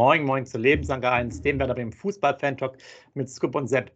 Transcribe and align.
Moin, 0.00 0.24
moin 0.24 0.46
zu 0.46 0.56
Lebensanker 0.56 1.12
1, 1.12 1.42
dem 1.42 1.58
Werder 1.58 1.74
beim 1.74 1.92
Fußball-Fan-Talk 1.92 2.78
mit 3.12 3.28
Scoop 3.28 3.54
und 3.54 3.66
Sepp. 3.66 3.92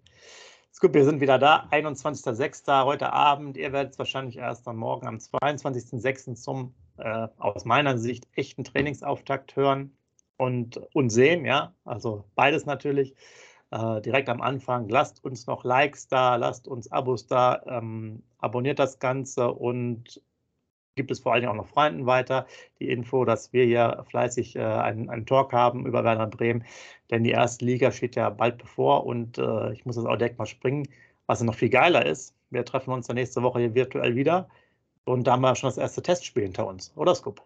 Scoop, 0.70 0.92
wir 0.92 1.02
sind 1.02 1.22
wieder 1.22 1.38
da, 1.38 1.66
21.06. 1.70 2.84
heute 2.84 3.10
Abend. 3.10 3.56
Ihr 3.56 3.72
werdet 3.72 3.92
es 3.92 3.98
wahrscheinlich 3.98 4.36
erst 4.36 4.68
am 4.68 4.76
Morgen 4.76 5.06
am 5.06 5.16
22.06. 5.16 6.34
zum, 6.34 6.74
äh, 6.98 7.28
aus 7.38 7.64
meiner 7.64 7.96
Sicht, 7.96 8.28
echten 8.34 8.64
Trainingsauftakt 8.64 9.56
hören 9.56 9.96
und, 10.36 10.76
und 10.92 11.08
sehen. 11.08 11.46
Ja, 11.46 11.72
also 11.86 12.26
beides 12.34 12.66
natürlich. 12.66 13.14
Äh, 13.70 14.02
direkt 14.02 14.28
am 14.28 14.42
Anfang. 14.42 14.90
Lasst 14.90 15.24
uns 15.24 15.46
noch 15.46 15.64
Likes 15.64 16.06
da, 16.06 16.36
lasst 16.36 16.68
uns 16.68 16.92
Abos 16.92 17.28
da, 17.28 17.62
ähm, 17.66 18.22
abonniert 18.36 18.78
das 18.78 18.98
Ganze 18.98 19.50
und 19.50 20.20
gibt 20.94 21.10
es 21.10 21.20
vor 21.20 21.32
allen 21.32 21.42
Dingen 21.42 21.52
auch 21.52 21.56
noch 21.56 21.68
Freunden 21.68 22.06
weiter 22.06 22.46
die 22.78 22.90
Info, 22.90 23.24
dass 23.24 23.52
wir 23.52 23.64
hier 23.64 24.04
fleißig 24.08 24.56
äh, 24.56 24.62
einen, 24.62 25.10
einen, 25.10 25.26
Talk 25.26 25.52
haben 25.52 25.86
über 25.86 26.04
Werder 26.04 26.26
Bremen, 26.26 26.64
denn 27.10 27.24
die 27.24 27.30
erste 27.30 27.64
Liga 27.64 27.90
steht 27.90 28.16
ja 28.16 28.30
bald 28.30 28.58
bevor 28.58 29.06
und 29.06 29.38
äh, 29.38 29.72
ich 29.72 29.84
muss 29.84 29.96
das 29.96 30.06
auch 30.06 30.16
direkt 30.16 30.38
mal 30.38 30.46
springen, 30.46 30.88
was 31.26 31.42
noch 31.42 31.54
viel 31.54 31.70
geiler 31.70 32.06
ist. 32.06 32.34
Wir 32.50 32.64
treffen 32.64 32.92
uns 32.92 33.06
dann 33.06 33.16
nächste 33.16 33.42
Woche 33.42 33.60
hier 33.60 33.74
virtuell 33.74 34.14
wieder 34.14 34.48
und 35.04 35.26
da 35.26 35.32
haben 35.32 35.42
wir 35.42 35.54
schon 35.56 35.68
das 35.68 35.78
erste 35.78 36.02
Testspiel 36.02 36.44
hinter 36.44 36.66
uns, 36.66 36.92
oder 36.96 37.14
Scoop? 37.14 37.42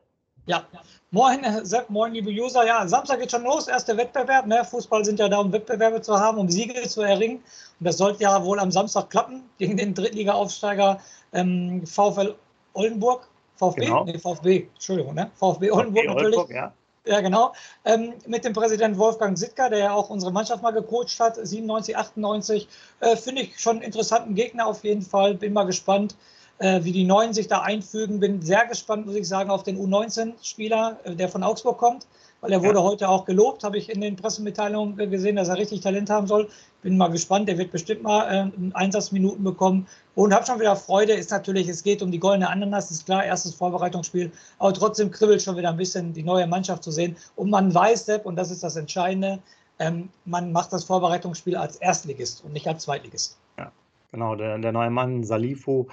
Ja, 0.47 0.67
moin 1.11 1.45
Sepp, 1.63 1.91
moin 1.91 2.15
liebe 2.15 2.31
User. 2.31 2.65
Ja, 2.65 2.89
Samstag 2.89 3.21
geht 3.21 3.31
schon 3.31 3.45
los, 3.45 3.69
erster 3.69 3.95
Wettbewerb. 3.99 4.47
Ne? 4.47 4.65
Fußball 4.65 5.05
sind 5.05 5.19
ja 5.19 5.29
da, 5.29 5.41
um 5.41 5.53
Wettbewerbe 5.53 6.01
zu 6.01 6.19
haben, 6.19 6.39
um 6.39 6.49
Siege 6.49 6.89
zu 6.89 7.03
erringen. 7.03 7.43
Und 7.79 7.85
das 7.85 7.99
sollte 7.99 8.23
ja 8.23 8.43
wohl 8.43 8.59
am 8.59 8.71
Samstag 8.71 9.11
klappen 9.11 9.43
gegen 9.59 9.77
den 9.77 9.93
Drittliga-Aufsteiger 9.93 11.01
ähm, 11.35 11.87
VfL 11.87 12.35
Oldenburg. 12.73 13.29
VfB? 13.59 13.87
Genau. 13.87 14.05
Nee, 14.05 14.19
VfB, 14.19 14.69
Entschuldigung, 14.75 15.15
ne? 15.15 15.31
VfB 15.35 15.71
Oldenburg 15.71 16.07
natürlich. 16.07 16.49
Ja. 16.49 16.73
Ja, 17.05 17.23
genau. 17.23 17.55
Ähm, 17.87 18.13
mit 18.27 18.45
dem 18.45 18.53
Präsidenten 18.53 18.99
Wolfgang 18.99 19.39
Sittker, 19.39 19.71
der 19.71 19.79
ja 19.79 19.93
auch 19.95 20.11
unsere 20.11 20.31
Mannschaft 20.31 20.63
mal 20.63 20.73
gecoacht 20.73 21.19
hat, 21.19 21.37
97, 21.37 21.97
98. 21.97 22.69
Äh, 23.01 23.17
Finde 23.17 23.43
ich 23.43 23.59
schon 23.59 23.77
einen 23.77 23.83
interessanten 23.83 24.35
Gegner 24.35 24.67
auf 24.67 24.85
jeden 24.85 25.01
Fall. 25.01 25.35
Bin 25.35 25.55
mal 25.55 25.65
gespannt, 25.65 26.17
äh, 26.59 26.85
wie 26.85 26.93
die 26.93 27.05
Neuen 27.05 27.33
sich 27.33 27.49
da 27.49 27.63
einfügen. 27.63 28.21
Bin 28.21 28.43
sehr 28.43 28.67
gespannt, 28.67 29.07
muss 29.07 29.15
ich 29.15 29.27
sagen, 29.27 29.49
auf 29.49 29.63
den 29.63 29.79
U19-Spieler, 29.79 30.99
äh, 31.05 31.15
der 31.15 31.31
von 31.31 31.43
Augsburg 31.43 31.79
kommt 31.79 32.07
weil 32.41 32.53
er 32.53 32.63
wurde 32.63 32.79
ja. 32.79 32.85
heute 32.85 33.09
auch 33.09 33.25
gelobt, 33.25 33.65
habe 33.65 33.79
ich 33.79 33.91
in 33.91 34.01
den 34.01 34.17
Pressemitteilungen 34.17 34.97
gesehen, 35.11 35.37
dass 35.37 35.49
er 35.49 35.57
richtig 35.57 35.81
Talent 35.81 36.09
haben 36.11 36.27
soll. 36.27 36.49
Bin 36.83 36.97
mal 36.97 37.09
gespannt, 37.09 37.49
der 37.49 37.59
wird 37.59 37.73
bestimmt 37.73 38.03
mal 38.03 38.53
äh, 38.53 38.75
Einsatzminuten 38.75 39.43
bekommen 39.43 39.87
und 40.15 40.33
habe 40.33 40.47
schon 40.47 40.61
wieder 40.61 40.77
Freude. 40.77 41.13
Ist 41.13 41.31
natürlich, 41.31 41.69
es 41.69 41.83
geht 41.83 42.03
um 42.03 42.13
die 42.13 42.21
goldene 42.21 42.49
Ananas, 42.49 42.91
ist 42.91 43.07
klar, 43.07 43.25
erstes 43.25 43.55
Vorbereitungsspiel, 43.55 44.31
aber 44.59 44.73
trotzdem 44.73 45.11
kribbelt 45.11 45.43
schon 45.43 45.57
wieder 45.57 45.71
ein 45.71 45.77
bisschen 45.77 46.13
die 46.13 46.23
neue 46.23 46.47
Mannschaft 46.47 46.85
zu 46.85 46.93
sehen. 46.93 47.17
Und 47.35 47.51
man 47.51 47.75
weiß, 47.75 48.07
Sepp, 48.07 48.27
und 48.27 48.37
das 48.37 48.51
ist 48.51 48.63
das 48.63 48.77
Entscheidende, 48.77 49.41
ähm, 49.81 50.09
man 50.25 50.53
macht 50.53 50.73
das 50.73 50.85
Vorbereitungsspiel 50.85 51.57
als 51.57 51.77
Erstligist 51.77 52.45
und 52.45 52.53
nicht 52.53 52.67
als 52.67 52.85
Zweitligist. 52.85 53.37
Ja, 53.59 53.73
genau, 54.13 54.37
der, 54.37 54.59
der 54.59 54.73
neue 54.73 54.91
Mann 54.91 55.25
Salifu 55.25 55.87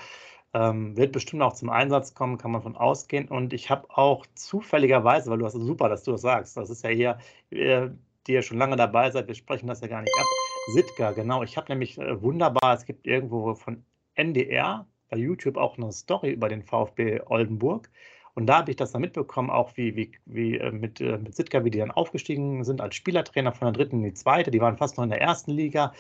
ähm, 0.56 0.96
wird 0.96 1.12
bestimmt 1.12 1.42
auch 1.42 1.54
zum 1.54 1.70
Einsatz 1.70 2.14
kommen, 2.14 2.38
kann 2.38 2.52
man 2.52 2.62
von 2.62 2.78
ausgehen. 2.78 3.28
Und 3.28 3.52
ich 3.52 3.70
habe 3.70 3.90
auch 3.90 4.26
zufälligerweise, 4.36 5.30
weil 5.30 5.40
du 5.40 5.46
hast 5.46 5.54
super, 5.54 5.90
dass 5.90 6.04
du 6.04 6.14
das 6.14 6.22
sagst, 6.22 6.56
das 6.56 6.70
ist 6.70 6.84
ja 6.84 6.90
hier, 6.90 7.18
äh, 7.50 7.90
die 8.26 8.34
ja 8.34 8.42
schon 8.42 8.58
lange 8.58 8.78
dabei 8.78 9.12
seid, 9.12 9.28
wir 9.28 9.36
sprechen 9.36 9.68
das 9.68 9.82
ja 9.82 9.88
gar 9.88 10.02
nicht 10.02 10.14
ab. 10.18 10.26
Sitka, 10.74 11.12
genau. 11.12 11.44
Ich 11.44 11.58
habe 11.58 11.68
nämlich 11.70 11.98
äh, 11.98 12.22
wunderbar, 12.22 12.74
es 12.74 12.86
gibt 12.86 13.06
irgendwo 13.06 13.54
von 13.54 13.84
NDR 14.16 14.88
bei 15.10 15.18
YouTube 15.18 15.58
auch 15.58 15.78
eine 15.78 15.92
Story 15.92 16.32
über 16.32 16.48
den 16.48 16.64
VfB 16.64 17.20
Oldenburg. 17.26 17.90
Und 18.34 18.48
da 18.48 18.58
habe 18.58 18.72
ich 18.72 18.78
das 18.78 18.92
dann 18.92 19.02
mitbekommen, 19.02 19.50
auch 19.50 19.76
wie, 19.76 19.96
wie, 19.96 20.12
wie 20.26 20.58
äh, 20.58 20.72
mit, 20.72 21.02
äh, 21.02 21.18
mit 21.18 21.36
Sitka, 21.36 21.66
wie 21.66 21.70
die 21.70 21.80
dann 21.80 21.92
aufgestiegen 21.92 22.64
sind 22.64 22.82
als 22.82 22.96
Spielertrainer 22.96 23.52
von 23.52 23.68
der 23.68 23.74
dritten 23.74 23.98
in 23.98 24.04
die 24.04 24.14
zweite. 24.14 24.52
Die 24.52 24.62
waren 24.62 24.78
fast 24.78 24.98
noch 24.98 25.04
in 25.04 25.10
der 25.10 25.22
ersten 25.22 25.52
Liga 25.52 25.94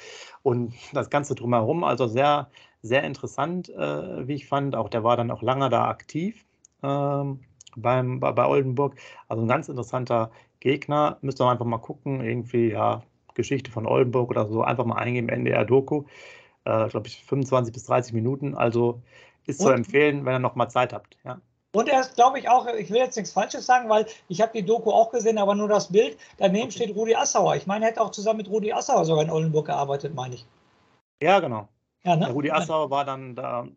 und 0.43 0.73
das 0.93 1.09
Ganze 1.09 1.35
drumherum. 1.35 1.83
Also 1.83 2.07
sehr, 2.07 2.49
sehr 2.85 3.03
interessant, 3.03 3.69
äh, 3.69 4.28
wie 4.28 4.35
ich 4.35 4.47
fand. 4.47 4.75
Auch 4.75 4.90
der 4.90 5.03
war 5.03 5.18
dann 5.18 5.31
auch 5.31 5.41
lange 5.41 5.69
da 5.69 5.88
aktiv 5.88 6.46
ähm, 6.84 7.41
beim, 7.75 8.19
bei, 8.19 8.31
bei 8.31 8.46
Oldenburg. 8.46 8.96
Also 9.28 9.44
ein 9.44 9.47
ganz 9.47 9.69
interessanter 9.69 10.31
Gegner. 10.59 11.18
Müsst 11.22 11.41
ihr 11.41 11.50
einfach 11.50 11.66
mal 11.66 11.79
gucken. 11.79 12.22
Irgendwie, 12.22 12.72
ja, 12.72 13.03
Geschichte 13.34 13.72
von 13.72 13.88
Oldenburg 13.88 14.29
oder 14.29 14.47
so. 14.47 14.62
Einfach 14.62 14.85
mal 14.85 14.97
eingeben, 14.97 15.29
NDR-Doku. 15.29 16.03
Äh, 16.66 16.88
Glaube 16.90 17.07
ich, 17.07 17.23
25 17.25 17.73
bis 17.73 17.85
30 17.85 18.13
Minuten. 18.13 18.56
Also 18.56 19.02
ist 19.47 19.62
zu 19.62 19.69
empfehlen, 19.69 20.25
wenn 20.25 20.35
ihr 20.35 20.40
noch 20.40 20.56
mal 20.56 20.69
Zeit 20.69 20.94
habt. 20.94 21.17
Ja. 21.23 21.40
Und 21.73 21.90
er 21.90 22.00
ist, 22.00 22.16
glaube 22.16 22.40
ich, 22.40 22.47
auch, 22.47 22.67
ich 22.67 22.90
will 22.90 22.97
jetzt 22.97 23.17
nichts 23.17 23.34
Falsches 23.34 23.66
sagen, 23.66 23.90
weil 23.90 24.06
ich 24.29 24.41
habe 24.41 24.53
die 24.53 24.63
Doku 24.63 24.91
auch 24.91 25.12
gesehen, 25.12 25.38
aber 25.38 25.56
nur 25.56 25.67
das 25.67 25.91
Bild. 25.91 26.17
Daneben 26.38 26.67
okay. 26.67 26.72
steht 26.72 26.96
Rudi 26.96 27.16
Assauer. 27.16 27.56
Ich 27.57 27.67
meine, 27.67 27.85
er 27.85 27.91
hätte 27.91 28.02
auch 28.02 28.12
zusammen 28.12 28.38
mit 28.38 28.50
Rudi 28.50 28.72
Assauer 28.72 29.03
sogar 29.06 29.23
in 29.23 29.29
Oldenburg 29.29 29.66
gearbeitet, 29.66 30.16
meine 30.16 30.35
ich. 30.35 30.46
Ja, 31.22 31.40
genau. 31.40 31.67
Ja, 32.05 32.16
ne? 32.16 32.31
Rudi 32.31 32.51
Assauer 32.51 32.89
war 32.91 33.03
dann 33.03 33.35
da, 33.35 33.67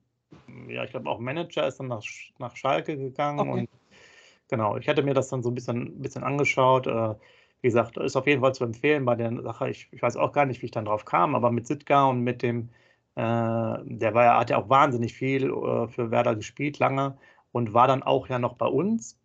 ja, 0.69 0.85
ich 0.85 0.91
glaube 0.91 1.09
auch 1.09 1.19
Manager, 1.19 1.67
ist 1.67 1.81
dann 1.81 1.89
nach, 1.89 2.03
nach 2.39 2.55
Schalke 2.57 2.97
gegangen 2.97 3.41
okay. 3.41 3.61
und 3.61 3.69
genau, 4.49 4.77
ich 4.77 4.89
hatte 4.89 5.03
mir 5.03 5.15
das 5.15 5.29
dann 5.29 5.43
so 5.43 5.51
ein 5.51 5.55
bisschen, 5.55 6.01
bisschen 6.01 6.23
angeschaut. 6.23 6.87
Äh, 6.87 7.15
wie 7.61 7.69
gesagt, 7.69 7.97
ist 7.97 8.17
auf 8.17 8.27
jeden 8.27 8.41
Fall 8.41 8.55
zu 8.55 8.65
empfehlen 8.65 9.05
bei 9.05 9.17
der 9.17 9.43
Sache. 9.43 9.71
Ich, 9.71 9.89
ich 9.91 10.03
weiß 10.03 10.17
auch 10.17 10.33
gar 10.33 10.47
nicht, 10.47 10.63
wie 10.63 10.67
ich 10.67 10.73
dann 10.73 10.85
drauf 10.85 11.05
kam, 11.05 11.35
aber 11.35 11.51
mit 11.51 11.67
Sitka 11.67 12.05
und 12.07 12.21
mit 12.23 12.43
dem, 12.43 12.71
äh, 13.17 13.23
der 13.23 14.15
war 14.15 14.25
ja, 14.25 14.39
hat 14.39 14.51
ja 14.51 14.59
auch 14.59 14.69
wahnsinnig 14.69 15.15
viel 15.15 15.51
äh, 15.51 15.89
für 15.89 16.11
Werder 16.11 16.37
gespielt, 16.37 16.79
lange 16.79 17.17
und 17.53 17.75
war 17.75 17.89
dann 17.89 18.03
auch 18.03 18.29
ja 18.29 18.39
noch 18.39 18.55
bei 18.55 18.67
uns. 18.67 19.18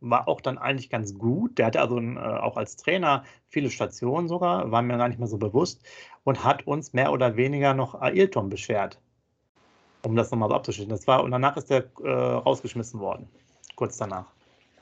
War 0.00 0.28
auch 0.28 0.40
dann 0.40 0.58
eigentlich 0.58 0.90
ganz 0.90 1.14
gut. 1.18 1.58
Der 1.58 1.66
hatte 1.66 1.80
also 1.80 1.96
ein, 1.98 2.16
äh, 2.16 2.20
auch 2.20 2.56
als 2.56 2.76
Trainer 2.76 3.24
viele 3.48 3.70
Stationen 3.70 4.28
sogar, 4.28 4.70
war 4.70 4.82
mir 4.82 4.98
gar 4.98 5.08
nicht 5.08 5.18
mehr 5.18 5.28
so 5.28 5.38
bewusst 5.38 5.82
und 6.24 6.44
hat 6.44 6.66
uns 6.66 6.92
mehr 6.92 7.12
oder 7.12 7.36
weniger 7.36 7.74
noch 7.74 8.00
Ailton 8.00 8.50
beschert. 8.50 8.98
Um 10.04 10.14
das 10.14 10.30
nochmal 10.30 10.50
so 10.50 10.54
abzuschließen. 10.54 10.90
Das 10.90 11.06
war, 11.06 11.24
und 11.24 11.30
danach 11.30 11.56
ist 11.56 11.70
der 11.70 11.84
äh, 12.02 12.08
rausgeschmissen 12.10 13.00
worden. 13.00 13.28
Kurz 13.74 13.96
danach. 13.96 14.26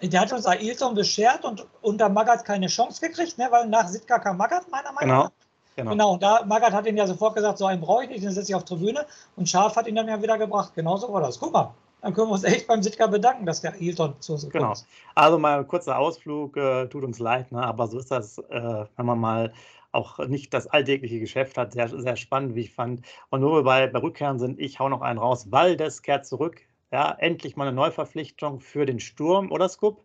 Der 0.02 0.20
hat 0.20 0.32
uns 0.32 0.46
Ailton 0.46 0.94
beschert 0.94 1.44
und 1.44 1.66
unter 1.80 2.08
Magath 2.08 2.44
keine 2.44 2.66
Chance 2.66 3.06
gekriegt, 3.06 3.38
ne? 3.38 3.46
weil 3.50 3.68
nach 3.68 3.88
Sitka 3.88 4.18
kam 4.18 4.36
Magath, 4.36 4.70
meiner 4.70 4.92
Meinung 4.92 5.00
genau. 5.00 5.22
nach. 5.24 5.30
Genau. 5.76 5.90
genau, 5.90 6.12
und 6.12 6.22
da 6.22 6.44
Magath 6.44 6.72
hat 6.72 6.86
ihn 6.86 6.96
ja 6.96 7.06
sofort 7.06 7.34
gesagt, 7.34 7.58
so 7.58 7.66
einen 7.66 7.80
brauche 7.80 8.04
ich 8.04 8.10
nicht, 8.10 8.22
den 8.22 8.30
setze 8.30 8.52
ich 8.52 8.54
auf 8.54 8.64
Tribüne. 8.64 9.06
Und 9.36 9.48
Scharf 9.48 9.74
hat 9.76 9.88
ihn 9.88 9.96
dann 9.96 10.06
ja 10.06 10.22
wieder 10.22 10.38
gebracht. 10.38 10.72
Genauso 10.74 11.12
war 11.12 11.20
das. 11.20 11.38
Guck 11.40 11.52
mal, 11.52 11.74
dann 12.04 12.12
können 12.12 12.28
wir 12.28 12.32
uns 12.32 12.44
echt 12.44 12.66
beim 12.66 12.82
Sitka 12.82 13.06
bedanken, 13.06 13.46
dass 13.46 13.62
der 13.62 13.72
Hilton 13.72 14.20
zu 14.20 14.34
uns 14.34 14.42
kommt. 14.42 14.52
Genau. 14.52 14.74
Also 15.14 15.38
mal 15.38 15.60
ein 15.60 15.66
kurzer 15.66 15.98
Ausflug, 15.98 16.54
äh, 16.54 16.86
tut 16.88 17.02
uns 17.02 17.18
leid, 17.18 17.50
ne? 17.50 17.62
aber 17.62 17.86
so 17.86 17.98
ist 17.98 18.10
das, 18.10 18.36
äh, 18.36 18.84
wenn 18.96 19.06
man 19.06 19.18
mal 19.18 19.54
auch 19.92 20.18
nicht 20.18 20.52
das 20.52 20.66
alltägliche 20.66 21.18
Geschäft 21.18 21.56
hat. 21.56 21.72
Sehr, 21.72 21.88
sehr 21.88 22.16
spannend, 22.16 22.56
wie 22.56 22.60
ich 22.60 22.74
fand. 22.74 23.06
Und 23.30 23.40
nur 23.40 23.64
bei, 23.64 23.86
bei 23.86 23.98
Rückkehren 24.00 24.38
sind, 24.38 24.60
ich 24.60 24.80
hau 24.80 24.90
noch 24.90 25.00
einen 25.00 25.18
raus. 25.18 25.50
Waldes 25.50 26.02
kehrt 26.02 26.26
zurück. 26.26 26.60
Ja, 26.92 27.10
endlich 27.18 27.56
mal 27.56 27.66
eine 27.66 27.74
Neuverpflichtung 27.74 28.60
für 28.60 28.84
den 28.84 29.00
Sturm, 29.00 29.50
oder 29.50 29.70
Scoop? 29.70 30.04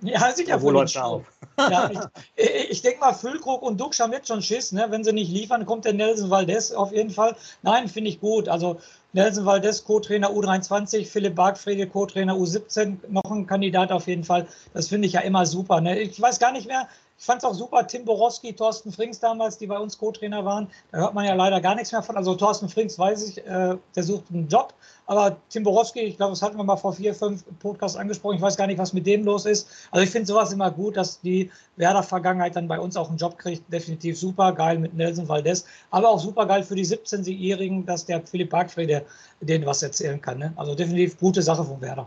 Ja, 0.00 0.32
sicher. 0.32 0.62
Wo 0.62 0.70
läuft 0.70 0.96
auf? 0.96 1.24
Ja, 1.58 1.90
ich, 2.36 2.70
ich 2.70 2.82
denke 2.82 3.00
mal, 3.00 3.12
Füllkrug 3.12 3.62
und 3.62 3.80
Dux 3.80 3.98
haben 3.98 4.12
jetzt 4.12 4.28
schon 4.28 4.42
Schiss. 4.42 4.72
Ne? 4.72 4.86
Wenn 4.90 5.02
sie 5.02 5.12
nicht 5.12 5.30
liefern, 5.30 5.66
kommt 5.66 5.84
der 5.84 5.92
Nelson 5.92 6.30
Valdez 6.30 6.72
auf 6.72 6.92
jeden 6.92 7.10
Fall. 7.10 7.34
Nein, 7.62 7.88
finde 7.88 8.10
ich 8.10 8.20
gut. 8.20 8.48
Also 8.48 8.78
Nelson 9.12 9.44
Valdez, 9.44 9.84
Co-Trainer 9.84 10.30
U23, 10.30 11.06
Philipp 11.06 11.34
Bargfriede, 11.34 11.86
Co-Trainer 11.86 12.34
U17, 12.34 12.98
noch 13.08 13.30
ein 13.30 13.46
Kandidat 13.46 13.90
auf 13.90 14.06
jeden 14.06 14.24
Fall. 14.24 14.46
Das 14.74 14.88
finde 14.88 15.08
ich 15.08 15.14
ja 15.14 15.20
immer 15.20 15.46
super. 15.46 15.80
Ne? 15.80 15.98
Ich 15.98 16.20
weiß 16.20 16.38
gar 16.38 16.52
nicht 16.52 16.68
mehr, 16.68 16.86
ich 17.18 17.24
fand 17.24 17.42
es 17.42 17.44
auch 17.44 17.54
super, 17.54 17.84
Tim 17.84 18.04
Borowski, 18.04 18.52
Thorsten 18.52 18.92
Frings 18.92 19.18
damals, 19.18 19.58
die 19.58 19.66
bei 19.66 19.76
uns 19.76 19.98
Co-Trainer 19.98 20.44
waren. 20.44 20.68
Da 20.92 20.98
hört 20.98 21.14
man 21.14 21.24
ja 21.24 21.34
leider 21.34 21.60
gar 21.60 21.74
nichts 21.74 21.90
mehr 21.90 22.02
von. 22.02 22.16
Also 22.16 22.36
Thorsten 22.36 22.68
Frings 22.68 22.96
weiß 22.96 23.28
ich, 23.28 23.38
äh, 23.38 23.76
der 23.96 24.02
sucht 24.04 24.26
einen 24.32 24.46
Job. 24.46 24.72
Aber 25.06 25.36
Tim 25.48 25.64
Borowski, 25.64 26.00
ich 26.00 26.16
glaube, 26.16 26.30
das 26.32 26.42
hatten 26.42 26.56
wir 26.56 26.62
mal 26.62 26.76
vor 26.76 26.92
vier, 26.92 27.12
fünf 27.12 27.44
Podcasts 27.58 27.96
angesprochen. 27.96 28.36
Ich 28.36 28.42
weiß 28.42 28.56
gar 28.56 28.68
nicht, 28.68 28.78
was 28.78 28.92
mit 28.92 29.04
dem 29.04 29.24
los 29.24 29.46
ist. 29.46 29.68
Also 29.90 30.04
ich 30.04 30.10
finde 30.10 30.26
sowas 30.28 30.52
immer 30.52 30.70
gut, 30.70 30.96
dass 30.96 31.20
die 31.20 31.50
Werder-Vergangenheit 31.74 32.54
dann 32.54 32.68
bei 32.68 32.78
uns 32.78 32.96
auch 32.96 33.08
einen 33.08 33.18
Job 33.18 33.36
kriegt. 33.36 33.72
Definitiv 33.72 34.16
super 34.16 34.52
geil 34.52 34.78
mit 34.78 34.94
Nelson 34.94 35.28
Valdez. 35.28 35.64
Aber 35.90 36.10
auch 36.10 36.20
super 36.20 36.46
geil 36.46 36.62
für 36.62 36.76
die 36.76 36.86
17-Jährigen, 36.86 37.84
dass 37.84 38.06
der 38.06 38.24
Philipp 38.24 38.50
Bargfriede 38.50 39.04
denen 39.40 39.66
was 39.66 39.82
erzählen 39.82 40.20
kann. 40.20 40.38
Ne? 40.38 40.52
Also 40.54 40.76
definitiv 40.76 41.18
gute 41.18 41.42
Sache 41.42 41.64
von 41.64 41.80
Werder. 41.80 42.06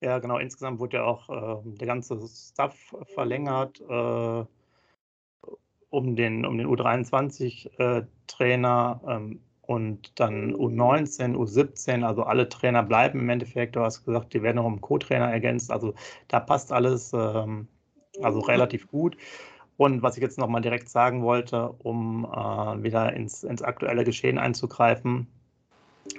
Ja, 0.00 0.18
genau. 0.18 0.38
Insgesamt 0.38 0.78
wurde 0.78 0.98
ja 0.98 1.04
auch 1.04 1.30
äh, 1.30 1.56
der 1.64 1.86
ganze 1.86 2.20
Staff 2.28 2.94
verlängert, 3.14 3.80
äh, 3.80 4.44
um 5.90 6.16
den, 6.16 6.44
um 6.44 6.58
den 6.58 6.66
U23-Trainer 6.66 9.00
äh, 9.06 9.14
ähm, 9.14 9.40
und 9.62 10.20
dann 10.20 10.54
U19, 10.54 11.34
U17, 11.34 12.04
also 12.04 12.24
alle 12.24 12.48
Trainer 12.48 12.82
bleiben 12.82 13.20
im 13.20 13.28
Endeffekt. 13.28 13.74
Du 13.74 13.80
hast 13.80 14.04
gesagt, 14.04 14.34
die 14.34 14.42
werden 14.42 14.56
noch 14.56 14.64
um 14.64 14.80
Co-Trainer 14.80 15.30
ergänzt. 15.30 15.70
Also 15.72 15.94
da 16.28 16.40
passt 16.40 16.72
alles 16.72 17.12
ähm, 17.12 17.68
also 18.22 18.40
relativ 18.40 18.88
gut. 18.88 19.16
Und 19.76 20.02
was 20.02 20.16
ich 20.16 20.22
jetzt 20.22 20.38
nochmal 20.38 20.62
direkt 20.62 20.88
sagen 20.88 21.22
wollte, 21.22 21.68
um 21.78 22.24
äh, 22.24 22.82
wieder 22.82 23.12
ins, 23.12 23.44
ins 23.44 23.62
aktuelle 23.62 24.04
Geschehen 24.04 24.38
einzugreifen, 24.38 25.26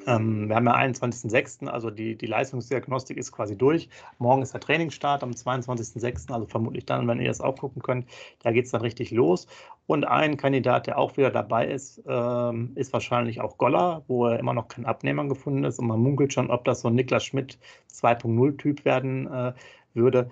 Ähm, 0.06 0.48
wir 0.48 0.56
haben 0.56 0.66
ja 0.66 0.76
21.06., 0.76 1.68
also 1.68 1.90
die, 1.90 2.16
die 2.16 2.26
Leistungsdiagnostik 2.26 3.18
ist 3.18 3.32
quasi 3.32 3.58
durch. 3.58 3.90
Morgen 4.20 4.42
ist 4.42 4.54
der 4.54 4.62
Trainingsstart 4.62 5.24
am 5.24 5.32
22.06., 5.32 6.32
also 6.32 6.46
vermutlich 6.46 6.86
dann, 6.86 7.08
wenn 7.08 7.20
ihr 7.20 7.28
das 7.28 7.42
auch 7.42 7.58
gucken 7.58 7.82
könnt, 7.82 8.08
da 8.44 8.52
geht 8.52 8.66
es 8.66 8.72
dann 8.72 8.82
richtig 8.82 9.12
los. 9.12 9.48
Und 9.86 10.06
ein 10.06 10.38
Kandidat, 10.38 10.88
der 10.88 10.98
auch 10.98 11.18
wieder 11.18 11.32
dabei 11.32 11.68
ist, 11.68 12.02
ähm, 12.08 12.72
ist 12.76 12.94
wahrscheinlich 12.94 13.42
auch 13.42 13.58
Goller, 13.58 14.04
wo 14.08 14.28
er 14.28 14.40
immer 14.40 14.54
noch 14.54 14.68
kein 14.68 14.86
Abnehmer 14.86 15.26
gefunden 15.26 15.64
ist. 15.64 15.80
Und 15.80 15.88
man 15.88 16.00
munkelt 16.00 16.34
schon, 16.34 16.50
ob 16.50 16.66
das 16.66 16.82
so 16.82 16.88
ein 16.88 16.96
Niklas 16.96 17.26
Schmidt 17.26 17.58
2.0-Typ 17.92 18.86
werden 18.86 19.28
äh, 19.28 19.54
würde. 19.94 20.30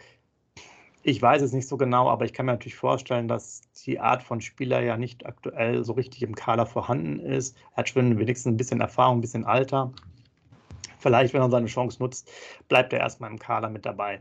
Ich 1.08 1.22
weiß 1.22 1.44
es 1.44 1.54
nicht 1.54 1.68
so 1.68 1.78
genau, 1.78 2.10
aber 2.10 2.26
ich 2.26 2.34
kann 2.34 2.48
mir 2.48 2.54
natürlich 2.54 2.78
vorstellen, 2.78 3.28
dass 3.28 3.62
die 3.86 4.00
Art 4.00 4.24
von 4.24 4.42
Spieler 4.42 4.82
ja 4.82 4.98
nicht 4.98 5.28
aktuell 5.28 5.84
so 5.84 5.94
richtig 5.94 6.24
im 6.24 6.34
Kader 6.34 6.66
vorhanden 6.66 7.20
ist. 7.20 7.56
Er 7.74 7.78
hat 7.78 7.90
schon 7.90 8.18
wenigstens 8.18 8.52
ein 8.52 8.58
bisschen 8.58 8.82
Erfahrung, 8.82 9.20
ein 9.20 9.22
bisschen 9.22 9.46
Alter. 9.46 9.92
Vielleicht, 10.98 11.36
wenn 11.36 11.44
er 11.44 11.52
seine 11.52 11.68
Chance 11.68 12.02
nutzt, 12.02 12.28
bleibt 12.70 12.92
er 12.92 13.02
erstmal 13.02 13.30
im 13.30 13.38
Kader 13.38 13.70
mit 13.70 13.86
dabei. 13.86 14.20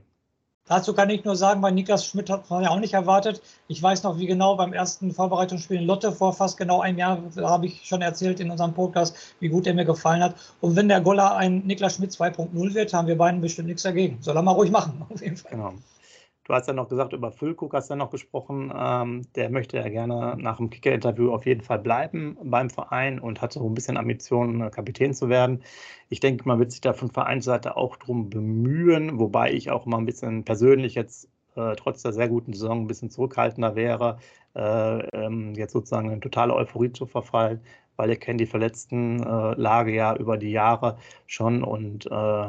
Dazu 0.67 0.93
kann 0.93 1.09
ich 1.09 1.25
nur 1.25 1.37
sagen, 1.37 1.63
bei 1.63 1.71
Niklas 1.71 2.05
Schmidt 2.05 2.29
hat 2.29 2.51
man 2.51 2.63
ja 2.63 2.69
auch 2.69 2.81
nicht 2.81 2.93
erwartet. 2.93 3.41
Ich 3.67 3.83
weiß 3.83 4.03
noch, 4.03 4.19
wie 4.19 4.27
genau 4.27 4.55
beim 4.57 4.75
ersten 4.75 5.11
Vorbereitungsspiel 5.11 5.79
in 5.79 5.87
Lotte 5.87 6.13
vor 6.13 6.35
fast 6.35 6.59
genau 6.59 6.83
einem 6.83 6.99
Jahr, 6.99 7.19
habe 7.39 7.65
ich 7.65 7.87
schon 7.87 8.03
erzählt 8.03 8.41
in 8.41 8.51
unserem 8.51 8.75
Podcast, 8.75 9.17
wie 9.41 9.49
gut 9.49 9.67
er 9.67 9.73
mir 9.73 9.87
gefallen 9.87 10.23
hat. 10.23 10.35
Und 10.61 10.77
wenn 10.77 10.89
der 10.89 11.01
Goller 11.01 11.35
ein 11.35 11.61
Niklas 11.61 11.95
Schmidt 11.95 12.11
2.0 12.11 12.75
wird, 12.75 12.93
haben 12.93 13.09
wir 13.09 13.17
beiden 13.17 13.41
bestimmt 13.41 13.69
nichts 13.69 13.85
dagegen. 13.85 14.19
Soll 14.21 14.37
er 14.37 14.43
mal 14.43 14.53
ruhig 14.53 14.71
machen, 14.71 15.03
auf 15.11 15.23
jeden 15.23 15.39
Fall. 15.39 15.51
Genau. 15.51 15.73
Du 16.45 16.53
hast 16.53 16.69
ja 16.69 16.75
noch 16.75 16.89
gesagt, 16.89 17.15
über 17.15 17.33
Füllkuck 17.33 17.73
hast 17.73 17.89
du 17.89 17.95
ja 17.95 17.97
noch 17.97 18.11
gesprochen. 18.11 18.71
Ähm, 18.77 19.23
der 19.35 19.49
möchte 19.49 19.79
ja 19.79 19.89
gerne 19.89 20.37
nach 20.39 20.59
dem 20.59 20.69
Kicker-Interview 20.69 21.33
auf 21.33 21.47
jeden 21.47 21.63
Fall 21.63 21.79
bleiben 21.79 22.37
beim 22.43 22.69
Verein 22.69 23.19
und 23.19 23.41
hat 23.41 23.55
so 23.55 23.67
ein 23.67 23.75
bisschen 23.75 23.97
Ambitionen, 23.97 24.61
äh, 24.61 24.71
Kapitän 24.71 25.15
zu 25.15 25.31
werden. 25.31 25.63
Ich 26.11 26.21
denke, 26.21 26.47
man 26.47 26.59
wird 26.59 26.71
sich 26.71 26.83
da 26.83 26.93
von 26.93 27.11
Vereinsseite 27.11 27.79
auch 27.79 27.97
drum 27.97 28.29
bemühen, 28.29 29.19
wobei 29.19 29.53
ich 29.53 29.71
auch 29.71 29.87
mal 29.87 29.97
ein 29.97 30.05
bisschen 30.05 30.45
persönlich 30.45 30.95
jetzt 30.95 31.31
äh, 31.57 31.77
trotz 31.77 32.03
der 32.03 32.13
sehr 32.13 32.29
guten 32.29 32.53
Saison 32.53 32.83
ein 32.83 32.87
bisschen 32.89 33.11
zurückhaltender 33.11 33.75
wäre, 33.75 34.19
äh, 34.55 34.99
ähm, 35.17 35.55
jetzt 35.55 35.73
sozusagen 35.73 36.11
in 36.11 36.21
totale 36.21 36.55
Euphorie 36.55 36.93
zu 36.93 37.07
verfallen, 37.07 37.63
weil 37.97 38.11
ihr 38.11 38.17
kennt 38.17 38.41
die 38.41 38.47
verletzten 38.47 39.23
äh, 39.23 39.55
Lage 39.55 39.95
ja 39.95 40.15
über 40.17 40.37
die 40.37 40.51
Jahre 40.51 40.99
schon 41.27 41.63
und 41.65 42.07
äh, 42.07 42.49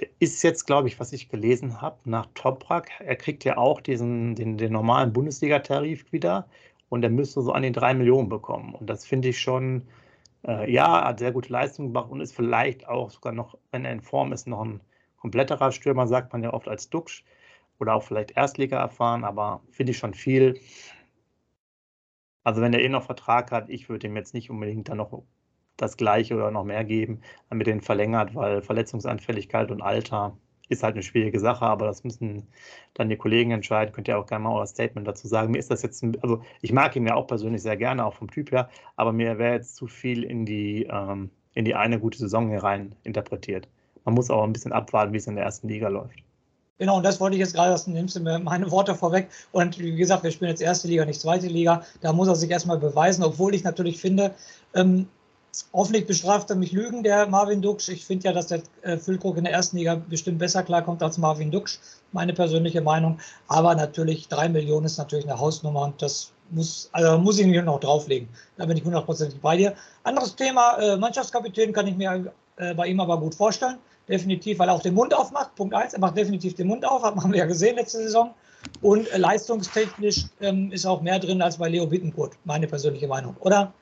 der 0.00 0.08
ist 0.18 0.42
jetzt, 0.42 0.66
glaube 0.66 0.88
ich, 0.88 0.98
was 0.98 1.12
ich 1.12 1.28
gelesen 1.28 1.80
habe, 1.80 1.98
nach 2.04 2.26
Toprak. 2.34 2.90
Er 3.00 3.16
kriegt 3.16 3.44
ja 3.44 3.56
auch 3.56 3.80
diesen, 3.80 4.34
den, 4.34 4.58
den 4.58 4.72
normalen 4.72 5.12
Bundesliga-Tarif 5.12 6.12
wieder 6.12 6.48
und 6.88 7.04
er 7.04 7.10
müsste 7.10 7.42
so 7.42 7.52
an 7.52 7.62
die 7.62 7.72
drei 7.72 7.94
Millionen 7.94 8.28
bekommen. 8.28 8.74
Und 8.74 8.88
das 8.90 9.06
finde 9.06 9.28
ich 9.28 9.40
schon, 9.40 9.86
äh, 10.46 10.70
ja, 10.70 11.04
hat 11.06 11.20
sehr 11.20 11.32
gute 11.32 11.52
Leistung 11.52 11.88
gemacht 11.88 12.10
und 12.10 12.20
ist 12.20 12.34
vielleicht 12.34 12.88
auch 12.88 13.10
sogar 13.10 13.32
noch, 13.32 13.56
wenn 13.70 13.84
er 13.84 13.92
in 13.92 14.00
Form 14.00 14.32
ist, 14.32 14.46
noch 14.48 14.62
ein 14.64 14.80
kompletterer 15.16 15.72
Stürmer, 15.72 16.06
sagt 16.06 16.32
man 16.32 16.42
ja 16.42 16.52
oft 16.52 16.68
als 16.68 16.90
Duxch 16.90 17.24
oder 17.78 17.94
auch 17.94 18.02
vielleicht 18.02 18.32
Erstliga 18.36 18.78
erfahren, 18.78 19.24
aber 19.24 19.62
finde 19.70 19.92
ich 19.92 19.98
schon 19.98 20.14
viel. 20.14 20.60
Also 22.44 22.60
wenn 22.60 22.74
er 22.74 22.80
eh 22.80 22.88
noch 22.88 23.04
Vertrag 23.04 23.52
hat, 23.52 23.70
ich 23.70 23.88
würde 23.88 24.06
ihm 24.06 24.16
jetzt 24.16 24.34
nicht 24.34 24.50
unbedingt 24.50 24.88
dann 24.88 24.98
noch 24.98 25.22
das 25.76 25.96
gleiche 25.96 26.34
oder 26.34 26.50
noch 26.50 26.64
mehr 26.64 26.84
geben, 26.84 27.20
damit 27.50 27.66
den 27.66 27.80
verlängert, 27.80 28.34
weil 28.34 28.62
Verletzungsanfälligkeit 28.62 29.70
und 29.70 29.82
Alter 29.82 30.36
ist 30.68 30.82
halt 30.82 30.94
eine 30.94 31.02
schwierige 31.02 31.40
Sache, 31.40 31.64
aber 31.66 31.86
das 31.86 32.04
müssen 32.04 32.48
dann 32.94 33.08
die 33.08 33.16
Kollegen 33.16 33.50
entscheiden. 33.50 33.92
Könnt 33.92 34.08
ihr 34.08 34.18
auch 34.18 34.26
gerne 34.26 34.44
mal 34.44 34.54
euer 34.54 34.66
Statement 34.66 35.06
dazu 35.06 35.28
sagen. 35.28 35.52
Mir 35.52 35.58
ist 35.58 35.70
das 35.70 35.82
jetzt, 35.82 36.02
ein, 36.02 36.16
also 36.22 36.42
ich 36.62 36.72
mag 36.72 36.96
ihn 36.96 37.06
ja 37.06 37.14
auch 37.14 37.26
persönlich 37.26 37.62
sehr 37.62 37.76
gerne, 37.76 38.04
auch 38.04 38.14
vom 38.14 38.30
Typ 38.30 38.50
her, 38.50 38.70
aber 38.96 39.12
mir 39.12 39.38
wäre 39.38 39.54
jetzt 39.54 39.76
zu 39.76 39.86
viel 39.86 40.24
in 40.24 40.46
die, 40.46 40.88
ähm, 40.90 41.30
in 41.54 41.64
die 41.64 41.74
eine 41.74 41.98
gute 42.00 42.18
Saison 42.18 42.48
herein 42.48 42.94
interpretiert. 43.04 43.68
Man 44.04 44.14
muss 44.14 44.30
auch 44.30 44.42
ein 44.42 44.52
bisschen 44.52 44.72
abwarten, 44.72 45.12
wie 45.12 45.18
es 45.18 45.26
in 45.26 45.36
der 45.36 45.44
ersten 45.44 45.68
Liga 45.68 45.88
läuft. 45.88 46.22
Genau, 46.78 46.96
und 46.96 47.04
das 47.04 47.20
wollte 47.20 47.36
ich 47.36 47.40
jetzt 47.40 47.54
gerade, 47.54 47.70
das 47.70 47.86
nimmst 47.86 48.16
du 48.16 48.20
mir 48.20 48.38
meine 48.38 48.70
Worte 48.70 48.94
vorweg. 48.94 49.28
Und 49.52 49.78
wie 49.78 49.94
gesagt, 49.94 50.24
wir 50.24 50.32
spielen 50.32 50.50
jetzt 50.50 50.60
erste 50.60 50.88
Liga, 50.88 51.04
nicht 51.04 51.20
zweite 51.20 51.46
Liga. 51.46 51.84
Da 52.00 52.12
muss 52.12 52.26
er 52.26 52.34
sich 52.34 52.50
erstmal 52.50 52.78
beweisen, 52.78 53.22
obwohl 53.22 53.54
ich 53.54 53.62
natürlich 53.62 54.00
finde, 54.00 54.34
ähm, 54.74 55.06
Hoffentlich 55.72 56.06
bestraft 56.06 56.50
er 56.50 56.56
mich 56.56 56.72
Lügen, 56.72 57.02
der 57.02 57.26
Marvin 57.26 57.62
Duksch. 57.62 57.88
Ich 57.88 58.04
finde 58.04 58.26
ja, 58.26 58.32
dass 58.32 58.48
der 58.48 58.62
äh, 58.82 58.96
Füllkrug 58.96 59.36
in 59.36 59.44
der 59.44 59.52
ersten 59.52 59.76
Liga 59.76 59.94
bestimmt 59.94 60.38
besser 60.38 60.62
klarkommt 60.62 61.02
als 61.02 61.18
Marvin 61.18 61.50
Duksch, 61.50 61.78
meine 62.12 62.32
persönliche 62.32 62.80
Meinung. 62.80 63.18
Aber 63.48 63.74
natürlich, 63.74 64.28
drei 64.28 64.48
Millionen 64.48 64.86
ist 64.86 64.98
natürlich 64.98 65.24
eine 65.24 65.38
Hausnummer 65.38 65.82
und 65.82 66.00
das 66.02 66.32
muss, 66.50 66.88
also 66.92 67.18
muss 67.18 67.38
ich 67.38 67.46
mir 67.46 67.62
noch 67.62 67.80
drauflegen. 67.80 68.28
Da 68.56 68.66
bin 68.66 68.76
ich 68.76 68.84
hundertprozentig 68.84 69.40
bei 69.40 69.56
dir. 69.56 69.74
Anderes 70.02 70.34
Thema, 70.34 70.76
äh, 70.78 70.96
Mannschaftskapitän 70.96 71.72
kann 71.72 71.86
ich 71.86 71.96
mir 71.96 72.32
äh, 72.56 72.74
bei 72.74 72.86
ihm 72.86 73.00
aber 73.00 73.18
gut 73.18 73.34
vorstellen. 73.34 73.78
Definitiv, 74.08 74.58
weil 74.58 74.68
er 74.68 74.74
auch 74.74 74.82
den 74.82 74.94
Mund 74.94 75.14
aufmacht. 75.14 75.54
Punkt 75.54 75.74
eins, 75.74 75.94
er 75.94 76.00
macht 76.00 76.16
definitiv 76.16 76.54
den 76.54 76.66
Mund 76.68 76.86
auf, 76.86 77.02
haben 77.02 77.32
wir 77.32 77.38
ja 77.40 77.46
gesehen 77.46 77.76
letzte 77.76 77.98
Saison. 77.98 78.34
Und 78.80 79.08
leistungstechnisch 79.16 80.26
ähm, 80.40 80.72
ist 80.72 80.86
auch 80.86 81.02
mehr 81.02 81.18
drin 81.18 81.42
als 81.42 81.58
bei 81.58 81.68
Leo 81.68 81.86
Bittencourt, 81.86 82.32
meine 82.44 82.66
persönliche 82.66 83.06
Meinung. 83.06 83.36
Oder? 83.40 83.72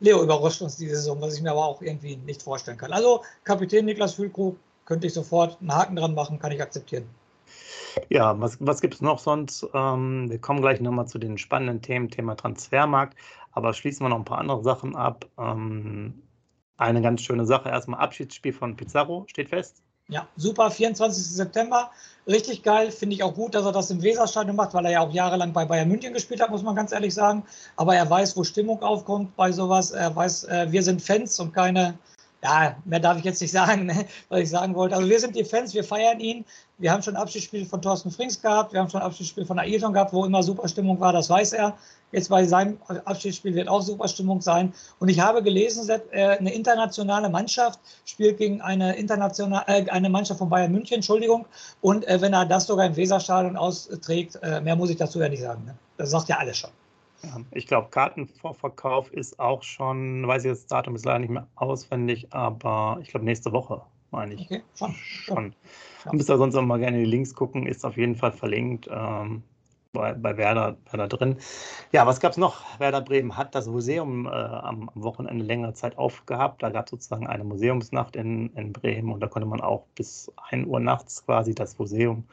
Leo 0.00 0.22
überrascht 0.22 0.62
uns 0.62 0.76
diese 0.76 0.96
Saison, 0.96 1.20
was 1.20 1.36
ich 1.36 1.42
mir 1.42 1.50
aber 1.50 1.64
auch 1.64 1.82
irgendwie 1.82 2.16
nicht 2.16 2.42
vorstellen 2.42 2.78
kann. 2.78 2.92
Also 2.92 3.22
Kapitän 3.44 3.84
Niklas 3.84 4.14
Füllkrug 4.14 4.56
könnte 4.86 5.06
ich 5.06 5.12
sofort 5.12 5.58
einen 5.60 5.74
Haken 5.74 5.96
dran 5.96 6.14
machen, 6.14 6.38
kann 6.38 6.52
ich 6.52 6.60
akzeptieren. 6.60 7.04
Ja, 8.08 8.38
was, 8.40 8.56
was 8.60 8.80
gibt 8.80 8.94
es 8.94 9.02
noch 9.02 9.18
sonst? 9.18 9.68
Ähm, 9.74 10.30
wir 10.30 10.38
kommen 10.38 10.60
gleich 10.60 10.80
nochmal 10.80 11.06
zu 11.06 11.18
den 11.18 11.38
spannenden 11.38 11.82
Themen, 11.82 12.10
Thema 12.10 12.34
Transfermarkt, 12.34 13.16
aber 13.52 13.74
schließen 13.74 14.04
wir 14.04 14.08
noch 14.08 14.18
ein 14.18 14.24
paar 14.24 14.38
andere 14.38 14.62
Sachen 14.62 14.96
ab. 14.96 15.26
Ähm, 15.38 16.22
eine 16.76 17.02
ganz 17.02 17.22
schöne 17.22 17.44
Sache, 17.44 17.68
erstmal 17.68 18.00
Abschiedsspiel 18.00 18.52
von 18.52 18.76
Pizarro 18.76 19.24
steht 19.28 19.50
fest. 19.50 19.82
Ja, 20.10 20.26
super, 20.36 20.70
24. 20.70 21.24
September. 21.24 21.90
Richtig 22.26 22.62
geil. 22.62 22.90
Finde 22.90 23.14
ich 23.14 23.22
auch 23.22 23.34
gut, 23.34 23.54
dass 23.54 23.64
er 23.64 23.72
das 23.72 23.90
im 23.90 24.02
Weserstadion 24.02 24.56
macht, 24.56 24.74
weil 24.74 24.84
er 24.84 24.92
ja 24.92 25.00
auch 25.00 25.12
jahrelang 25.12 25.52
bei 25.52 25.64
Bayern 25.64 25.88
München 25.88 26.12
gespielt 26.12 26.40
hat, 26.40 26.50
muss 26.50 26.62
man 26.62 26.76
ganz 26.76 26.92
ehrlich 26.92 27.14
sagen. 27.14 27.44
Aber 27.76 27.94
er 27.94 28.08
weiß, 28.10 28.36
wo 28.36 28.44
Stimmung 28.44 28.82
aufkommt 28.82 29.34
bei 29.36 29.52
sowas. 29.52 29.92
Er 29.92 30.14
weiß, 30.14 30.44
äh, 30.44 30.66
wir 30.70 30.82
sind 30.82 31.00
Fans 31.00 31.38
und 31.40 31.52
keine 31.52 31.96
ja, 32.42 32.76
mehr 32.84 33.00
darf 33.00 33.18
ich 33.18 33.24
jetzt 33.24 33.40
nicht 33.40 33.50
sagen, 33.52 33.86
ne, 33.86 34.06
was 34.28 34.40
ich 34.40 34.50
sagen 34.50 34.74
wollte. 34.74 34.96
Also 34.96 35.08
wir 35.08 35.20
sind 35.20 35.36
die 35.36 35.44
Fans, 35.44 35.74
wir 35.74 35.84
feiern 35.84 36.20
ihn. 36.20 36.44
Wir 36.78 36.92
haben 36.92 37.02
schon 37.02 37.16
Abschiedsspiel 37.16 37.66
von 37.66 37.82
Thorsten 37.82 38.10
Frings 38.10 38.40
gehabt, 38.40 38.72
wir 38.72 38.80
haben 38.80 38.88
schon 38.88 39.02
Abschiedsspiel 39.02 39.44
von 39.44 39.58
Ailton 39.58 39.92
gehabt, 39.92 40.12
wo 40.12 40.24
immer 40.24 40.42
super 40.42 40.66
Stimmung 40.66 40.98
war, 40.98 41.12
das 41.12 41.28
weiß 41.28 41.52
er. 41.52 41.76
Jetzt 42.12 42.28
bei 42.28 42.44
seinem 42.44 42.78
Abschiedsspiel 43.04 43.54
wird 43.54 43.68
auch 43.68 43.82
super 43.82 44.08
Stimmung 44.08 44.40
sein. 44.40 44.72
Und 44.98 45.08
ich 45.08 45.20
habe 45.20 45.42
gelesen, 45.42 45.88
äh, 45.88 46.38
eine 46.38 46.52
internationale 46.52 47.28
Mannschaft 47.28 47.78
spielt 48.04 48.38
gegen 48.38 48.60
eine, 48.60 48.96
internationale, 48.96 49.64
äh, 49.68 49.88
eine 49.90 50.10
Mannschaft 50.10 50.38
von 50.38 50.48
Bayern 50.48 50.72
München, 50.72 50.96
Entschuldigung. 50.96 51.46
Und 51.80 52.06
äh, 52.08 52.20
wenn 52.20 52.32
er 52.32 52.46
das 52.46 52.66
sogar 52.66 52.86
im 52.86 52.96
Weserstadion 52.96 53.56
austrägt, 53.56 54.38
mehr 54.42 54.76
muss 54.76 54.90
ich 54.90 54.96
dazu 54.96 55.20
ja 55.20 55.28
nicht 55.28 55.42
sagen. 55.42 55.64
Ne? 55.64 55.74
Das 55.96 56.10
sagt 56.10 56.28
ja 56.28 56.38
alles 56.38 56.58
schon. 56.58 56.70
Ich 57.50 57.66
glaube, 57.66 57.88
Kartenvorverkauf 57.90 59.12
ist 59.12 59.38
auch 59.38 59.62
schon, 59.62 60.26
weiß 60.26 60.44
ich 60.44 60.52
das 60.52 60.66
Datum 60.66 60.94
ist 60.94 61.04
leider 61.04 61.18
nicht 61.18 61.30
mehr 61.30 61.46
auswendig, 61.54 62.32
aber 62.32 62.98
ich 63.02 63.08
glaube 63.08 63.26
nächste 63.26 63.52
Woche, 63.52 63.82
meine 64.10 64.34
ich. 64.34 64.42
Okay, 64.42 64.62
schon. 64.74 64.94
schon. 64.94 65.54
Ja. 66.06 66.12
Müsst 66.12 66.30
ihr 66.30 66.38
sonst 66.38 66.54
auch 66.54 66.62
mal 66.62 66.78
gerne 66.78 66.98
die 66.98 67.04
Links 67.04 67.34
gucken, 67.34 67.66
ist 67.66 67.84
auf 67.84 67.96
jeden 67.96 68.16
Fall 68.16 68.32
verlinkt. 68.32 68.88
Ähm, 68.90 69.42
bei, 69.92 70.12
bei 70.14 70.36
Werder, 70.36 70.76
Werder 70.90 71.08
drin. 71.08 71.36
Ja, 71.92 72.06
was 72.06 72.20
gab 72.20 72.32
es 72.32 72.38
noch? 72.38 72.78
Werder 72.78 73.00
Bremen 73.00 73.36
hat 73.36 73.54
das 73.54 73.66
Museum 73.66 74.26
äh, 74.26 74.30
am, 74.30 74.90
Wochenende 74.94 75.44
längere 75.44 75.74
Zeit 75.74 75.98
aufgehabt. 75.98 76.62
Da 76.62 76.70
gab 76.70 76.86
es 76.86 76.90
sozusagen 76.90 77.26
eine 77.26 77.44
Museumsnacht 77.44 78.16
in, 78.16 78.50
in 78.54 78.72
Bremen 78.72 79.12
und 79.12 79.20
da 79.20 79.26
konnte 79.26 79.48
man 79.48 79.60
auch 79.60 79.86
bis 79.94 80.32
1 80.50 80.66
Uhr 80.66 80.80
nachts 80.80 81.24
quasi 81.24 81.54
das 81.54 81.78
Museum, 81.78 82.24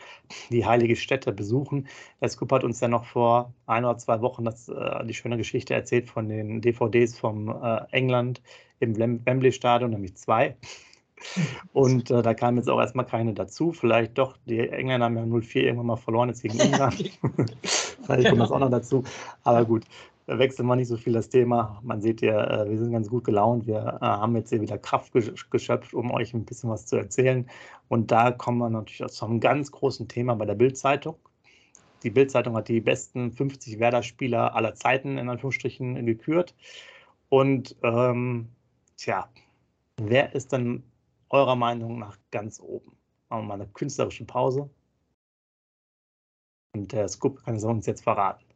die 0.49 0.65
heilige 0.65 0.95
Stätte 0.95 1.31
besuchen. 1.31 1.87
Der 2.21 2.29
Scoop 2.29 2.51
hat 2.51 2.63
uns 2.63 2.79
ja 2.79 2.87
noch 2.87 3.05
vor 3.05 3.53
ein 3.65 3.85
oder 3.85 3.97
zwei 3.97 4.21
Wochen 4.21 4.45
das, 4.45 4.69
äh, 4.69 5.05
die 5.05 5.13
schöne 5.13 5.37
Geschichte 5.37 5.73
erzählt 5.73 6.09
von 6.09 6.29
den 6.29 6.61
DVDs 6.61 7.17
vom 7.17 7.49
äh, 7.49 7.81
England 7.91 8.41
im 8.79 8.97
Wembley 8.97 9.51
Stadion, 9.51 9.91
nämlich 9.91 10.15
zwei. 10.15 10.55
Und 11.73 12.11
äh, 12.11 12.21
da 12.21 12.33
kam 12.33 12.57
jetzt 12.57 12.69
auch 12.69 12.79
erstmal 12.79 13.05
keine 13.05 13.33
dazu. 13.33 13.71
Vielleicht 13.71 14.17
doch, 14.17 14.37
die 14.45 14.59
Engländer 14.59 15.05
haben 15.05 15.17
ja 15.17 15.23
0-4 15.23 15.61
irgendwann 15.61 15.87
mal 15.87 15.95
verloren, 15.95 16.29
jetzt 16.29 16.41
gegen 16.41 16.59
Ungarn. 16.59 16.93
Vielleicht 17.63 18.29
kommt 18.29 18.41
das 18.41 18.51
auch 18.51 18.59
noch 18.59 18.69
dazu. 18.69 19.03
Aber 19.43 19.65
gut, 19.65 19.83
wechseln 20.27 20.67
wir 20.67 20.75
nicht 20.75 20.87
so 20.87 20.97
viel 20.97 21.13
das 21.13 21.29
Thema. 21.29 21.79
Man 21.83 22.01
sieht 22.01 22.21
ja, 22.21 22.63
äh, 22.63 22.69
wir 22.69 22.77
sind 22.77 22.91
ganz 22.91 23.09
gut 23.09 23.23
gelaunt. 23.23 23.65
Wir 23.65 23.97
äh, 24.01 24.05
haben 24.05 24.35
jetzt 24.35 24.49
hier 24.49 24.61
wieder 24.61 24.77
Kraft 24.77 25.13
geschöpft, 25.51 25.93
um 25.93 26.11
euch 26.11 26.33
ein 26.33 26.45
bisschen 26.45 26.69
was 26.69 26.85
zu 26.85 26.97
erzählen. 26.97 27.49
Und 27.87 28.11
da 28.11 28.31
kommen 28.31 28.57
wir 28.59 28.69
natürlich 28.69 29.11
zu 29.11 29.25
einem 29.25 29.39
ganz 29.39 29.71
großen 29.71 30.07
Thema 30.07 30.35
bei 30.35 30.45
der 30.45 30.55
Bildzeitung. 30.55 31.15
Die 32.03 32.09
Bildzeitung 32.09 32.55
hat 32.55 32.67
die 32.67 32.81
besten 32.81 33.31
50 33.31 33.79
Werder-Spieler 33.79 34.55
aller 34.55 34.75
Zeiten 34.75 35.17
in 35.17 35.29
Anführungsstrichen 35.29 36.05
gekürt. 36.05 36.53
Und 37.29 37.75
ähm, 37.83 38.49
tja, 38.97 39.27
wer 39.97 40.35
ist 40.35 40.51
denn 40.51 40.83
eurer 41.29 41.55
Meinung 41.55 41.99
nach 41.99 42.17
ganz 42.31 42.59
oben? 42.59 42.97
Machen 43.29 43.43
wir 43.43 43.47
mal 43.47 43.53
eine 43.55 43.67
künstlerische 43.67 44.25
Pause. 44.25 44.69
Und 46.73 46.91
der 46.91 47.07
Scoop 47.07 47.43
kann 47.43 47.55
es 47.55 47.63
uns 47.63 47.85
jetzt 47.85 48.03
verraten. 48.03 48.46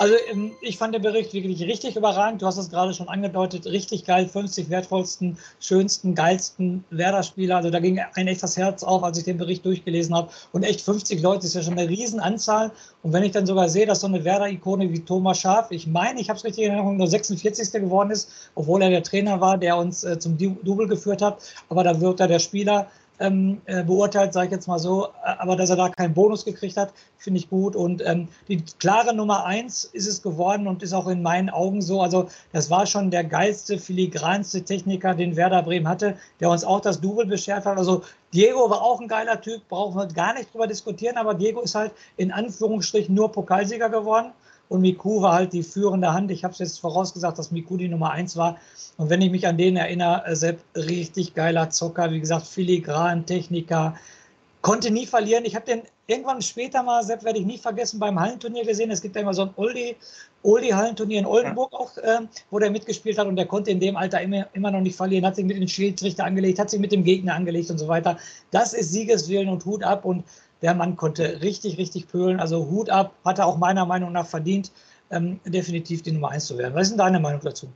Also 0.00 0.14
ähm, 0.30 0.52
ich 0.62 0.78
fand 0.78 0.94
den 0.94 1.02
Bericht 1.02 1.34
wirklich 1.34 1.62
richtig 1.62 1.94
überragend. 1.94 2.40
Du 2.40 2.46
hast 2.46 2.56
es 2.56 2.70
gerade 2.70 2.94
schon 2.94 3.10
angedeutet, 3.10 3.66
richtig 3.66 4.06
geil. 4.06 4.26
50 4.26 4.70
wertvollsten, 4.70 5.36
schönsten, 5.60 6.14
geilsten 6.14 6.84
Werder-Spieler. 6.88 7.56
Also 7.56 7.68
da 7.68 7.80
ging 7.80 8.00
ein 8.14 8.26
echtes 8.26 8.56
Herz 8.56 8.82
auf, 8.82 9.04
als 9.04 9.18
ich 9.18 9.24
den 9.24 9.36
Bericht 9.36 9.62
durchgelesen 9.62 10.14
habe. 10.16 10.30
Und 10.52 10.62
echt 10.62 10.80
50 10.80 11.20
Leute 11.20 11.44
ist 11.44 11.54
ja 11.54 11.62
schon 11.62 11.78
eine 11.78 11.86
Riesenanzahl. 11.86 12.70
Und 13.02 13.12
wenn 13.12 13.24
ich 13.24 13.32
dann 13.32 13.44
sogar 13.44 13.68
sehe, 13.68 13.84
dass 13.84 14.00
so 14.00 14.06
eine 14.06 14.24
Werder-Ikone 14.24 14.90
wie 14.90 15.00
Thomas 15.00 15.38
Schaaf, 15.38 15.70
ich 15.70 15.86
meine, 15.86 16.18
ich 16.18 16.30
habe 16.30 16.38
es 16.38 16.46
richtig 16.46 16.64
in 16.64 16.70
Erinnerung, 16.70 16.96
nur 16.96 17.06
46. 17.06 17.70
geworden 17.72 18.10
ist, 18.10 18.30
obwohl 18.54 18.80
er 18.80 18.88
der 18.88 19.02
Trainer 19.02 19.42
war, 19.42 19.58
der 19.58 19.76
uns 19.76 20.02
äh, 20.02 20.18
zum 20.18 20.38
Double 20.38 20.88
geführt 20.88 21.20
hat. 21.20 21.42
Aber 21.68 21.84
da 21.84 22.00
wird 22.00 22.20
er 22.20 22.28
der 22.28 22.38
Spieler 22.38 22.90
ähm, 23.20 23.60
äh, 23.66 23.84
beurteilt, 23.84 24.32
sage 24.32 24.46
ich 24.46 24.52
jetzt 24.52 24.66
mal 24.66 24.78
so. 24.78 25.08
Äh, 25.24 25.36
aber 25.38 25.54
dass 25.56 25.70
er 25.70 25.76
da 25.76 25.88
keinen 25.90 26.14
Bonus 26.14 26.44
gekriegt 26.44 26.76
hat, 26.76 26.92
finde 27.18 27.38
ich 27.38 27.48
gut. 27.48 27.76
Und 27.76 28.02
ähm, 28.04 28.28
die 28.48 28.64
klare 28.78 29.14
Nummer 29.14 29.44
eins 29.44 29.84
ist 29.84 30.08
es 30.08 30.22
geworden 30.22 30.66
und 30.66 30.82
ist 30.82 30.92
auch 30.92 31.06
in 31.06 31.22
meinen 31.22 31.50
Augen 31.50 31.82
so. 31.82 32.00
Also 32.00 32.28
das 32.52 32.70
war 32.70 32.86
schon 32.86 33.10
der 33.10 33.24
geilste, 33.24 33.78
filigranste 33.78 34.62
Techniker, 34.62 35.14
den 35.14 35.36
Werder 35.36 35.62
Bremen 35.62 35.86
hatte, 35.86 36.16
der 36.40 36.50
uns 36.50 36.64
auch 36.64 36.80
das 36.80 37.00
Double 37.00 37.26
beschert 37.26 37.66
hat. 37.66 37.78
Also 37.78 38.02
Diego 38.32 38.70
war 38.70 38.82
auch 38.82 39.00
ein 39.00 39.08
geiler 39.08 39.40
Typ, 39.40 39.68
brauchen 39.68 39.96
wir 39.96 40.06
gar 40.06 40.34
nicht 40.34 40.52
drüber 40.52 40.66
diskutieren, 40.66 41.16
aber 41.16 41.34
Diego 41.34 41.60
ist 41.60 41.74
halt 41.74 41.92
in 42.16 42.32
Anführungsstrichen 42.32 43.14
nur 43.14 43.30
Pokalsieger 43.30 43.90
geworden 43.90 44.32
und 44.70 44.82
Miku 44.82 45.20
war 45.20 45.34
halt 45.34 45.52
die 45.52 45.64
führende 45.64 46.12
Hand. 46.12 46.30
Ich 46.30 46.44
habe 46.44 46.52
es 46.52 46.60
jetzt 46.60 46.78
vorausgesagt, 46.78 47.36
dass 47.36 47.50
Miku 47.50 47.76
die 47.76 47.88
Nummer 47.88 48.12
eins 48.12 48.36
war. 48.36 48.56
Und 48.96 49.10
wenn 49.10 49.20
ich 49.20 49.32
mich 49.32 49.46
an 49.48 49.58
den 49.58 49.76
erinnere, 49.76 50.24
äh, 50.26 50.36
Sepp, 50.36 50.60
richtig 50.76 51.34
geiler 51.34 51.70
Zocker, 51.70 52.12
wie 52.12 52.20
gesagt, 52.20 52.46
filigran, 52.46 53.26
Techniker, 53.26 53.96
konnte 54.62 54.92
nie 54.92 55.06
verlieren. 55.06 55.44
Ich 55.44 55.56
habe 55.56 55.66
den 55.66 55.82
irgendwann 56.06 56.40
später 56.40 56.84
mal, 56.84 57.02
Sepp, 57.02 57.24
werde 57.24 57.40
ich 57.40 57.46
nie 57.46 57.58
vergessen, 57.58 57.98
beim 57.98 58.20
Hallenturnier 58.20 58.64
gesehen. 58.64 58.92
Es 58.92 59.02
gibt 59.02 59.16
ja 59.16 59.22
immer 59.22 59.34
so 59.34 59.42
ein 59.42 59.50
Oldie, 59.56 59.96
Oldie-Hallenturnier 60.44 61.18
in 61.18 61.26
Oldenburg 61.26 61.72
auch, 61.72 61.96
äh, 61.96 62.20
wo 62.52 62.60
der 62.60 62.70
mitgespielt 62.70 63.18
hat 63.18 63.26
und 63.26 63.34
der 63.34 63.46
konnte 63.46 63.72
in 63.72 63.80
dem 63.80 63.96
Alter 63.96 64.20
immer, 64.20 64.46
immer 64.52 64.70
noch 64.70 64.82
nicht 64.82 64.96
verlieren, 64.96 65.26
hat 65.26 65.34
sich 65.34 65.46
mit 65.46 65.56
dem 65.56 65.66
Schiedsrichter 65.66 66.24
angelegt, 66.24 66.60
hat 66.60 66.70
sich 66.70 66.78
mit 66.78 66.92
dem 66.92 67.02
Gegner 67.02 67.34
angelegt 67.34 67.72
und 67.72 67.78
so 67.78 67.88
weiter. 67.88 68.18
Das 68.52 68.72
ist 68.72 68.92
Siegeswillen 68.92 69.48
und 69.48 69.64
Hut 69.64 69.82
ab 69.82 70.04
und 70.04 70.22
der 70.62 70.74
Mann 70.74 70.96
konnte 70.96 71.40
richtig, 71.42 71.78
richtig 71.78 72.08
pölen. 72.08 72.40
Also 72.40 72.68
Hut 72.68 72.90
ab, 72.90 73.14
hat 73.24 73.38
er 73.38 73.46
auch 73.46 73.58
meiner 73.58 73.86
Meinung 73.86 74.12
nach 74.12 74.26
verdient, 74.26 74.72
ähm, 75.10 75.40
definitiv 75.44 76.02
die 76.02 76.12
Nummer 76.12 76.30
1 76.30 76.46
zu 76.46 76.58
werden. 76.58 76.74
Was 76.74 76.82
ist 76.82 76.90
denn 76.90 76.98
deine 76.98 77.20
Meinung 77.20 77.40
dazu? 77.42 77.68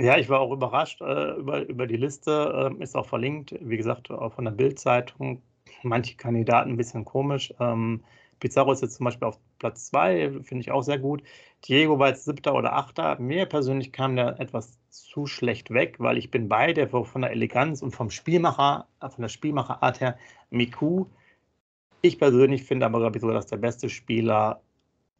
Ja, 0.00 0.16
ich 0.16 0.28
war 0.28 0.40
auch 0.40 0.52
überrascht 0.52 1.00
äh, 1.00 1.32
über, 1.34 1.68
über 1.68 1.86
die 1.86 1.96
Liste. 1.96 2.72
Äh, 2.78 2.82
ist 2.82 2.96
auch 2.96 3.06
verlinkt, 3.06 3.54
wie 3.60 3.76
gesagt, 3.76 4.10
auch 4.10 4.32
von 4.32 4.44
der 4.44 4.52
Bild-Zeitung. 4.52 5.42
Manche 5.82 6.16
Kandidaten 6.16 6.70
ein 6.70 6.76
bisschen 6.76 7.04
komisch. 7.04 7.52
Ähm, 7.58 8.04
Pizarro 8.38 8.72
ist 8.72 8.82
jetzt 8.82 8.94
zum 8.94 9.04
Beispiel 9.04 9.26
auf 9.26 9.40
Platz 9.58 9.86
2, 9.86 10.42
finde 10.42 10.60
ich 10.60 10.70
auch 10.70 10.82
sehr 10.82 10.98
gut. 10.98 11.24
Diego 11.66 11.98
war 11.98 12.08
jetzt 12.08 12.24
siebter 12.24 12.54
oder 12.54 12.74
achter. 12.74 13.18
Mir 13.18 13.46
persönlich 13.46 13.92
kam 13.92 14.14
der 14.14 14.38
etwas 14.38 14.78
zu 14.90 15.26
schlecht 15.26 15.70
weg, 15.72 15.96
weil 15.98 16.16
ich 16.16 16.30
bin 16.30 16.48
beide 16.48 16.88
von 16.88 17.22
der 17.22 17.32
Eleganz 17.32 17.82
und 17.82 17.90
vom 17.90 18.10
Spielmacher, 18.10 18.86
von 19.00 19.22
der 19.22 19.28
Spielmacherart 19.28 20.00
her, 20.00 20.16
Miku 20.50 21.06
ich 22.02 22.18
persönlich 22.18 22.64
finde 22.64 22.86
aber, 22.86 23.00
glaube 23.00 23.16
ich, 23.18 23.22
so, 23.22 23.30
dass 23.30 23.46
der 23.46 23.56
beste 23.58 23.88
Spieler 23.88 24.62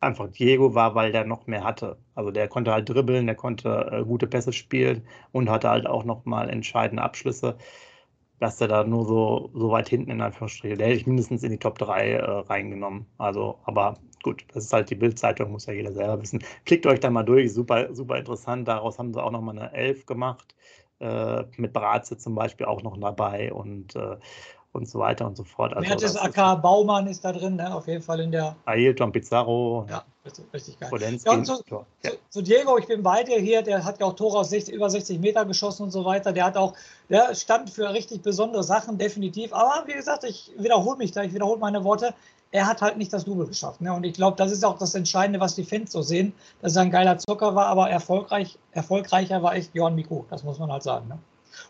einfach 0.00 0.28
Diego 0.30 0.74
war, 0.74 0.94
weil 0.94 1.12
der 1.12 1.24
noch 1.24 1.46
mehr 1.46 1.64
hatte. 1.64 1.98
Also 2.14 2.30
der 2.30 2.48
konnte 2.48 2.72
halt 2.72 2.88
dribbeln, 2.88 3.26
der 3.26 3.34
konnte 3.34 3.88
äh, 3.92 4.04
gute 4.04 4.26
Pässe 4.26 4.52
spielen 4.52 5.06
und 5.32 5.50
hatte 5.50 5.68
halt 5.70 5.86
auch 5.86 6.04
nochmal 6.04 6.50
entscheidende 6.50 7.02
Abschlüsse. 7.02 7.56
Dass 8.40 8.58
der 8.58 8.68
da 8.68 8.84
nur 8.84 9.04
so, 9.04 9.50
so 9.54 9.70
weit 9.70 9.88
hinten 9.88 10.12
in 10.12 10.20
Anführungsstrichen, 10.20 10.78
der 10.78 10.88
hätte 10.88 10.98
ich 10.98 11.06
mindestens 11.08 11.42
in 11.42 11.50
die 11.50 11.58
Top 11.58 11.78
3 11.78 12.12
äh, 12.12 12.22
reingenommen. 12.22 13.06
Also, 13.18 13.58
aber 13.64 13.94
gut, 14.22 14.44
das 14.54 14.64
ist 14.66 14.72
halt 14.72 14.90
die 14.90 14.94
Bildzeitung, 14.94 15.50
muss 15.50 15.66
ja 15.66 15.72
jeder 15.72 15.92
selber 15.92 16.20
wissen. 16.22 16.44
Klickt 16.64 16.86
euch 16.86 17.00
da 17.00 17.10
mal 17.10 17.24
durch, 17.24 17.52
super, 17.52 17.92
super 17.94 18.16
interessant. 18.18 18.68
Daraus 18.68 18.98
haben 18.98 19.12
sie 19.12 19.22
auch 19.22 19.32
nochmal 19.32 19.58
eine 19.58 19.72
11 19.72 20.06
gemacht. 20.06 20.54
Äh, 21.00 21.44
mit 21.56 21.72
Bratze 21.72 22.16
zum 22.18 22.34
Beispiel 22.34 22.66
auch 22.66 22.82
noch 22.82 22.98
dabei 22.98 23.52
und 23.52 23.94
äh, 23.94 24.16
und 24.72 24.88
so 24.88 24.98
weiter 24.98 25.26
und 25.26 25.36
so 25.36 25.44
fort. 25.44 25.74
Also, 25.74 25.88
Mertes 25.88 26.16
AK 26.16 26.62
Baumann 26.62 27.06
ist 27.06 27.24
da 27.24 27.32
drin, 27.32 27.56
ne? 27.56 27.74
auf 27.74 27.86
jeden 27.86 28.02
Fall 28.02 28.20
in 28.20 28.30
der. 28.30 28.54
Ailton 28.66 29.12
Pizarro. 29.12 29.86
Ja, 29.88 30.04
richtig, 30.52 30.78
geil. 30.78 30.90
Ja, 31.24 31.32
und 31.32 31.46
zu, 31.46 31.62
ja. 31.70 32.10
zu, 32.10 32.18
zu, 32.28 32.42
Diego, 32.42 32.76
ich 32.78 32.86
bin 32.86 33.02
bei 33.02 33.22
dir 33.22 33.38
hier, 33.38 33.62
der 33.62 33.84
hat 33.84 33.98
ja 34.00 34.06
auch 34.06 34.14
Tore 34.14 34.38
aus 34.38 34.50
60, 34.50 34.74
über 34.74 34.90
60 34.90 35.18
Meter 35.20 35.44
geschossen 35.44 35.84
und 35.84 35.90
so 35.90 36.04
weiter. 36.04 36.32
Der 36.32 36.44
hat 36.44 36.56
auch, 36.56 36.74
der 37.08 37.34
stand 37.34 37.70
für 37.70 37.92
richtig 37.92 38.22
besondere 38.22 38.62
Sachen, 38.62 38.98
definitiv. 38.98 39.52
Aber 39.52 39.86
wie 39.86 39.94
gesagt, 39.94 40.24
ich 40.24 40.52
wiederhole 40.58 40.98
mich 40.98 41.12
da, 41.12 41.22
ich 41.22 41.32
wiederhole 41.32 41.58
meine 41.58 41.82
Worte. 41.84 42.14
Er 42.50 42.66
hat 42.66 42.80
halt 42.80 42.96
nicht 42.96 43.12
das 43.12 43.26
Double 43.26 43.46
geschafft. 43.46 43.82
Ne? 43.82 43.92
Und 43.92 44.04
ich 44.04 44.14
glaube, 44.14 44.36
das 44.38 44.50
ist 44.52 44.64
auch 44.64 44.78
das 44.78 44.94
Entscheidende, 44.94 45.38
was 45.38 45.54
die 45.54 45.64
Fans 45.64 45.92
so 45.92 46.00
sehen, 46.00 46.32
dass 46.62 46.76
er 46.76 46.82
ein 46.82 46.90
geiler 46.90 47.18
Zucker 47.18 47.54
war, 47.54 47.66
aber 47.66 47.90
erfolgreich, 47.90 48.58
erfolgreicher 48.72 49.42
war 49.42 49.54
echt 49.54 49.74
Johann 49.74 49.94
Miku. 49.94 50.24
Das 50.30 50.44
muss 50.44 50.58
man 50.58 50.72
halt 50.72 50.82
sagen. 50.82 51.08
Ne? 51.08 51.18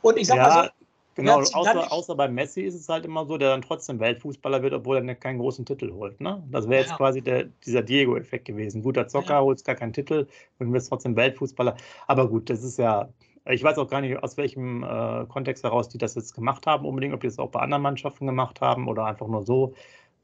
Und 0.03 0.19
ich 0.19 0.29
sag 0.29 0.37
ja, 0.37 0.49
mal 0.49 0.65
so, 0.65 0.78
Genau, 1.19 1.41
außer, 1.41 1.93
außer 1.93 2.15
bei 2.15 2.29
Messi 2.29 2.61
ist 2.61 2.77
es 2.77 2.89
halt 2.89 3.05
immer 3.05 3.27
so, 3.27 3.39
der 3.39 3.49
dann 3.49 3.63
trotzdem 3.63 3.99
Weltfußballer 3.99 4.63
wird, 4.63 4.73
obwohl 4.73 4.99
er 4.99 5.15
keinen 5.17 5.41
großen 5.41 5.67
Titel 5.67 5.91
holt. 5.93 6.21
Ne? 6.21 6.41
Das 6.53 6.69
wäre 6.69 6.83
jetzt 6.83 6.91
ja. 6.91 6.97
quasi 6.97 7.21
der, 7.21 7.47
dieser 7.67 7.83
Diego-Effekt 7.83 8.45
gewesen. 8.45 8.85
Guter 8.85 9.09
Zocker, 9.09 9.35
ja. 9.35 9.41
holst 9.41 9.65
gar 9.65 9.75
keinen 9.75 9.93
Titel 9.93 10.29
und 10.61 10.73
wirst 10.73 10.91
trotzdem 10.91 11.17
Weltfußballer. 11.17 11.77
Aber 12.07 12.29
gut, 12.29 12.49
das 12.49 12.63
ist 12.63 12.79
ja, 12.79 13.09
ich 13.47 13.65
weiß 13.65 13.79
auch 13.79 13.89
gar 13.89 14.01
nicht, 14.01 14.17
aus 14.23 14.37
welchem 14.37 14.85
äh, 14.85 15.27
Kontext 15.27 15.65
heraus 15.65 15.89
die 15.89 15.99
das 15.99 16.15
jetzt 16.15 16.35
gemacht 16.37 16.69
haben, 16.69 16.87
unbedingt, 16.87 17.15
ob 17.15 17.21
die 17.21 17.27
es 17.27 17.41
auch 17.41 17.51
bei 17.51 17.59
anderen 17.59 17.83
Mannschaften 17.83 18.25
gemacht 18.25 18.61
haben 18.61 18.87
oder 18.87 19.05
einfach 19.05 19.27
nur 19.27 19.43
so, 19.43 19.75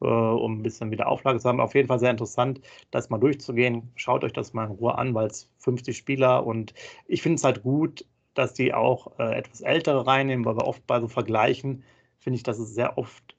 äh, 0.01 0.07
um 0.07 0.61
ein 0.61 0.63
bisschen 0.63 0.93
wieder 0.93 1.09
Auflage 1.09 1.41
zu 1.41 1.49
haben. 1.49 1.59
Auf 1.59 1.75
jeden 1.75 1.89
Fall 1.89 1.99
sehr 1.99 2.13
interessant, 2.13 2.61
das 2.93 3.11
mal 3.11 3.19
durchzugehen. 3.19 3.91
Schaut 3.97 4.23
euch 4.23 4.33
das 4.33 4.53
mal 4.53 4.67
in 4.67 4.77
Ruhe 4.77 4.97
an, 4.97 5.13
weil 5.13 5.27
es 5.27 5.51
50 5.59 5.97
Spieler 5.97 6.47
und 6.47 6.73
ich 7.09 7.21
finde 7.21 7.35
es 7.35 7.43
halt 7.43 7.65
gut, 7.65 8.07
dass 8.35 8.55
die 8.55 8.75
auch 8.75 9.19
äh, 9.19 9.37
etwas 9.37 9.61
ältere 9.61 10.07
reinnehmen, 10.07 10.45
weil 10.45 10.57
wir 10.57 10.67
oft 10.67 10.87
bei 10.87 11.00
so 11.00 11.09
Vergleichen 11.09 11.85
finde 12.19 12.37
ich, 12.37 12.43
dass 12.43 12.59
es 12.59 12.75
sehr 12.75 12.99
oft 12.99 13.37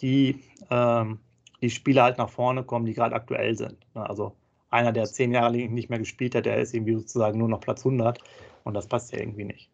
die, 0.00 0.42
ähm, 0.70 1.18
die 1.60 1.70
Spieler 1.70 2.04
halt 2.04 2.18
nach 2.18 2.30
vorne 2.30 2.64
kommen, 2.64 2.86
die 2.86 2.94
gerade 2.94 3.14
aktuell 3.14 3.56
sind. 3.56 3.78
Ne? 3.94 4.08
Also 4.08 4.34
einer, 4.70 4.92
der 4.92 5.04
zehn 5.06 5.32
Jahre 5.32 5.52
nicht 5.52 5.90
mehr 5.90 5.98
gespielt 5.98 6.34
hat, 6.34 6.46
der 6.46 6.58
ist 6.58 6.74
irgendwie 6.74 6.94
sozusagen 6.94 7.38
nur 7.38 7.48
noch 7.48 7.60
Platz 7.60 7.80
100 7.80 8.18
und 8.64 8.74
das 8.74 8.86
passt 8.86 9.12
ja 9.12 9.18
irgendwie 9.18 9.44
nicht. 9.44 9.68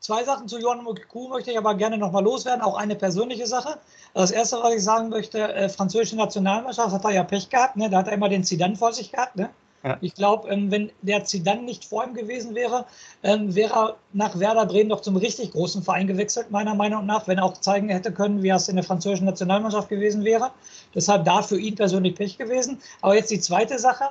Zwei 0.00 0.22
Sachen 0.24 0.48
zu 0.48 0.58
Johann 0.58 0.84
Kuh 1.08 1.28
möchte 1.28 1.50
ich 1.50 1.56
aber 1.56 1.74
gerne 1.76 1.96
nochmal 1.96 2.22
loswerden, 2.22 2.60
auch 2.60 2.76
eine 2.76 2.94
persönliche 2.94 3.46
Sache. 3.46 3.78
Das 4.12 4.30
erste, 4.30 4.56
was 4.62 4.74
ich 4.74 4.84
sagen 4.84 5.08
möchte, 5.08 5.40
äh, 5.54 5.68
französische 5.70 6.16
Nationalmannschaft 6.16 6.92
hat 6.92 7.04
er 7.04 7.12
ja 7.12 7.24
Pech 7.24 7.48
gehabt, 7.48 7.76
ne? 7.76 7.88
da 7.88 7.98
hat 7.98 8.08
er 8.08 8.12
immer 8.12 8.28
den 8.28 8.44
Zidane 8.44 8.76
vor 8.76 8.92
sich 8.92 9.12
gehabt. 9.12 9.36
Ne? 9.36 9.48
Ja. 9.84 9.98
Ich 10.00 10.14
glaube, 10.14 10.48
ähm, 10.48 10.70
wenn 10.70 10.90
der 11.02 11.24
Zidane 11.24 11.62
nicht 11.62 11.84
vor 11.84 12.04
ihm 12.04 12.14
gewesen 12.14 12.54
wäre, 12.54 12.86
ähm, 13.22 13.54
wäre 13.54 13.74
er 13.74 13.96
nach 14.14 14.38
Werder 14.38 14.64
Bremen 14.64 14.88
doch 14.88 15.02
zum 15.02 15.16
richtig 15.16 15.52
großen 15.52 15.82
Verein 15.82 16.06
gewechselt, 16.06 16.50
meiner 16.50 16.74
Meinung 16.74 17.04
nach, 17.04 17.28
wenn 17.28 17.36
er 17.36 17.44
auch 17.44 17.52
zeigen 17.58 17.90
hätte 17.90 18.10
können, 18.10 18.42
wie 18.42 18.48
er 18.48 18.56
es 18.56 18.68
in 18.68 18.76
der 18.76 18.84
französischen 18.84 19.26
Nationalmannschaft 19.26 19.90
gewesen 19.90 20.24
wäre. 20.24 20.52
Deshalb 20.94 21.26
da 21.26 21.42
für 21.42 21.58
ihn 21.58 21.74
persönlich 21.74 22.14
Pech 22.14 22.38
gewesen. 22.38 22.78
Aber 23.02 23.14
jetzt 23.14 23.30
die 23.30 23.40
zweite 23.40 23.78
Sache. 23.78 24.04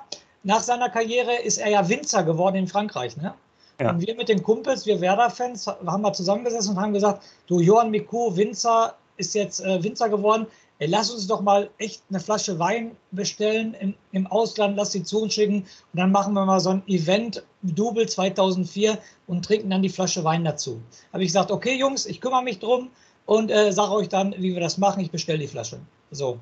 Nach 0.44 0.62
seiner 0.62 0.90
Karriere 0.90 1.42
ist 1.42 1.58
er 1.58 1.70
ja 1.70 1.90
Winzer 1.90 2.24
geworden 2.24 2.58
in 2.58 2.68
Frankreich. 2.68 3.18
Ne? 3.18 3.34
Ja. 3.80 3.92
Und 3.92 4.06
wir 4.06 4.14
mit 4.16 4.30
den 4.30 4.44
Kumpels, 4.44 4.86
wir 4.86 5.02
Werder-Fans, 5.02 5.66
haben 5.68 6.02
wir 6.04 6.14
zusammengesessen 6.14 6.76
und 6.76 6.82
haben 6.82 6.94
gesagt, 6.94 7.24
du 7.48 7.60
Johann 7.60 7.90
Miku, 7.90 8.36
Winzer, 8.36 8.94
ist 9.18 9.34
jetzt 9.36 9.62
äh, 9.62 9.84
Winzer 9.84 10.10
geworden 10.10 10.48
ey, 10.84 10.90
lass 10.90 11.10
uns 11.10 11.28
doch 11.28 11.42
mal 11.42 11.70
echt 11.78 12.04
eine 12.10 12.20
Flasche 12.20 12.60
Wein 12.60 12.92
bestellen 13.12 13.74
im, 13.80 13.96
im 14.12 14.28
Ausland, 14.28 14.76
lass 14.76 14.92
sie 14.92 15.04
zu 15.04 15.22
uns 15.22 15.34
schicken 15.34 15.60
und 15.62 16.00
dann 16.00 16.12
machen 16.12 16.34
wir 16.34 16.46
mal 16.46 16.60
so 16.60 16.72
ein 16.72 16.84
Event, 16.88 17.42
Double 17.62 18.06
2004 18.06 18.98
und 19.28 19.46
trinken 19.46 19.70
dann 19.70 19.82
die 19.82 19.90
Flasche 19.90 20.26
Wein 20.26 20.44
dazu. 20.44 20.82
Habe 21.14 21.24
ich 21.24 21.30
gesagt, 21.30 21.52
okay 21.52 21.78
Jungs, 21.78 22.06
ich 22.06 22.20
kümmere 22.20 22.44
mich 22.44 22.60
drum 22.60 22.90
und 23.26 23.50
äh, 23.50 23.72
sage 23.72 23.94
euch 23.94 24.10
dann, 24.10 24.36
wie 24.38 24.54
wir 24.54 24.60
das 24.60 24.78
machen, 24.78 25.00
ich 25.00 25.12
bestelle 25.12 25.40
die 25.40 25.48
Flasche. 25.48 25.80
So, 26.12 26.38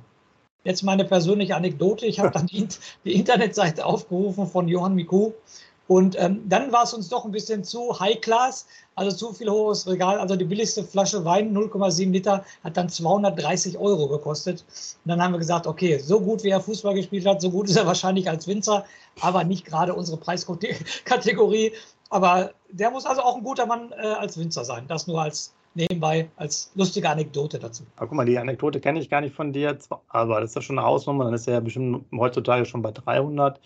jetzt 0.63 0.81
meine 0.81 1.05
persönliche 1.05 1.55
Anekdote, 1.55 2.07
ich 2.07 2.19
habe 2.19 2.31
dann 2.33 2.47
die, 2.47 2.67
die 3.05 3.13
Internetseite 3.13 3.85
aufgerufen 3.85 4.47
von 4.47 4.67
Johann 4.67 4.95
Miku 4.95 5.33
und 5.91 6.15
ähm, 6.17 6.47
dann 6.47 6.71
war 6.71 6.83
es 6.83 6.93
uns 6.93 7.09
doch 7.09 7.25
ein 7.25 7.31
bisschen 7.31 7.65
zu 7.65 7.99
High 7.99 8.21
Class, 8.21 8.65
also 8.95 9.13
zu 9.13 9.33
viel 9.33 9.49
hohes 9.49 9.85
Regal. 9.85 10.19
Also 10.19 10.37
die 10.37 10.45
billigste 10.45 10.85
Flasche 10.85 11.25
Wein, 11.25 11.53
0,7 11.53 12.11
Liter, 12.11 12.45
hat 12.63 12.77
dann 12.77 12.87
230 12.87 13.77
Euro 13.77 14.07
gekostet. 14.07 14.63
Und 15.03 15.09
dann 15.09 15.21
haben 15.21 15.33
wir 15.33 15.39
gesagt, 15.39 15.67
okay, 15.67 15.97
so 15.97 16.21
gut 16.21 16.45
wie 16.45 16.49
er 16.51 16.61
Fußball 16.61 16.93
gespielt 16.93 17.25
hat, 17.25 17.41
so 17.41 17.51
gut 17.51 17.67
ist 17.67 17.75
er 17.75 17.85
wahrscheinlich 17.85 18.29
als 18.29 18.47
Winzer, 18.47 18.85
aber 19.19 19.43
nicht 19.43 19.65
gerade 19.65 19.93
unsere 19.93 20.15
Preiskategorie. 20.15 21.73
Aber 22.09 22.51
der 22.69 22.89
muss 22.89 23.05
also 23.05 23.21
auch 23.21 23.35
ein 23.35 23.43
guter 23.43 23.65
Mann 23.65 23.91
äh, 23.91 24.13
als 24.13 24.37
Winzer 24.37 24.63
sein. 24.63 24.85
Das 24.87 25.07
nur 25.07 25.21
als 25.21 25.53
nebenbei 25.73 26.29
als 26.37 26.71
lustige 26.75 27.09
Anekdote 27.09 27.59
dazu. 27.59 27.83
Aber 27.97 28.07
guck 28.07 28.15
mal, 28.15 28.25
die 28.25 28.37
Anekdote 28.37 28.79
kenne 28.79 28.99
ich 28.99 29.09
gar 29.09 29.19
nicht 29.19 29.35
von 29.35 29.51
dir, 29.51 29.77
aber 30.07 30.39
das 30.39 30.51
ist 30.51 30.55
ja 30.55 30.61
schon 30.61 30.79
eine 30.79 30.87
Hausnummer, 30.87 31.25
dann 31.25 31.33
ist 31.33 31.47
er 31.47 31.55
ja 31.55 31.59
bestimmt 31.59 32.05
heutzutage 32.13 32.65
schon 32.65 32.81
bei 32.81 32.91
300. 32.91 33.59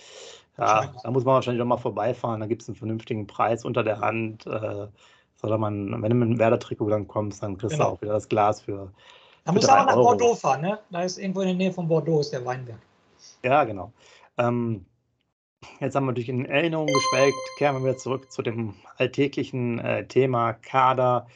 Ja, 0.58 0.94
da 1.04 1.12
muss 1.12 1.26
man 1.26 1.36
wahrscheinlich 1.36 1.62
auch 1.62 1.68
mal 1.68 1.78
vorbeifahren. 1.78 2.40
Da 2.40 2.48
gibt 2.48 2.62
es 2.62 2.70
einen 2.70 2.76
vernünftigen 2.76 3.28
Preis 3.28 3.66
unter 3.66 3.84
der 3.84 4.00
Hand. 4.00 4.46
Äh, 4.46 4.88
oder 5.44 5.58
man, 5.58 6.02
wenn 6.02 6.10
du 6.10 6.16
mit 6.16 6.30
einem 6.30 6.40
Werder-Trikot 6.40 6.90
dann 6.90 7.08
kommst, 7.08 7.44
dann 7.44 7.58
kriegst 7.58 7.76
genau. 7.76 7.90
du 7.90 7.96
auch 7.96 8.02
wieder 8.02 8.14
das 8.14 8.30
Glas 8.30 8.62
für. 8.62 8.92
Da 9.44 9.52
muss 9.52 9.70
aber 9.70 9.86
nach 9.86 9.96
Euro. 9.96 10.06
Bordeaux 10.06 10.36
fahren, 10.36 10.62
ne? 10.62 10.80
Da 10.90 11.04
ist 11.04 11.20
irgendwo 11.20 11.42
in 11.42 11.48
der 11.48 11.56
Nähe 11.56 11.72
von 11.72 11.88
Bordeaux 11.88 12.22
ist 12.22 12.32
der 12.32 12.44
Weinberg. 12.44 12.80
Ja, 13.44 13.64
genau. 13.64 13.92
Ähm, 14.38 14.86
Jetzt 15.80 15.96
haben 15.96 16.06
wir 16.06 16.14
durch 16.14 16.30
in 16.30 16.46
Erinnerung 16.46 16.88
geschwelgt, 16.88 17.38
kehren 17.58 17.76
wir 17.76 17.84
wieder 17.84 17.98
zurück 17.98 18.32
zu 18.32 18.42
dem 18.42 18.76
alltäglichen 18.98 19.80
äh, 19.80 20.08
Thema 20.08 20.54
Kader, 20.54 21.28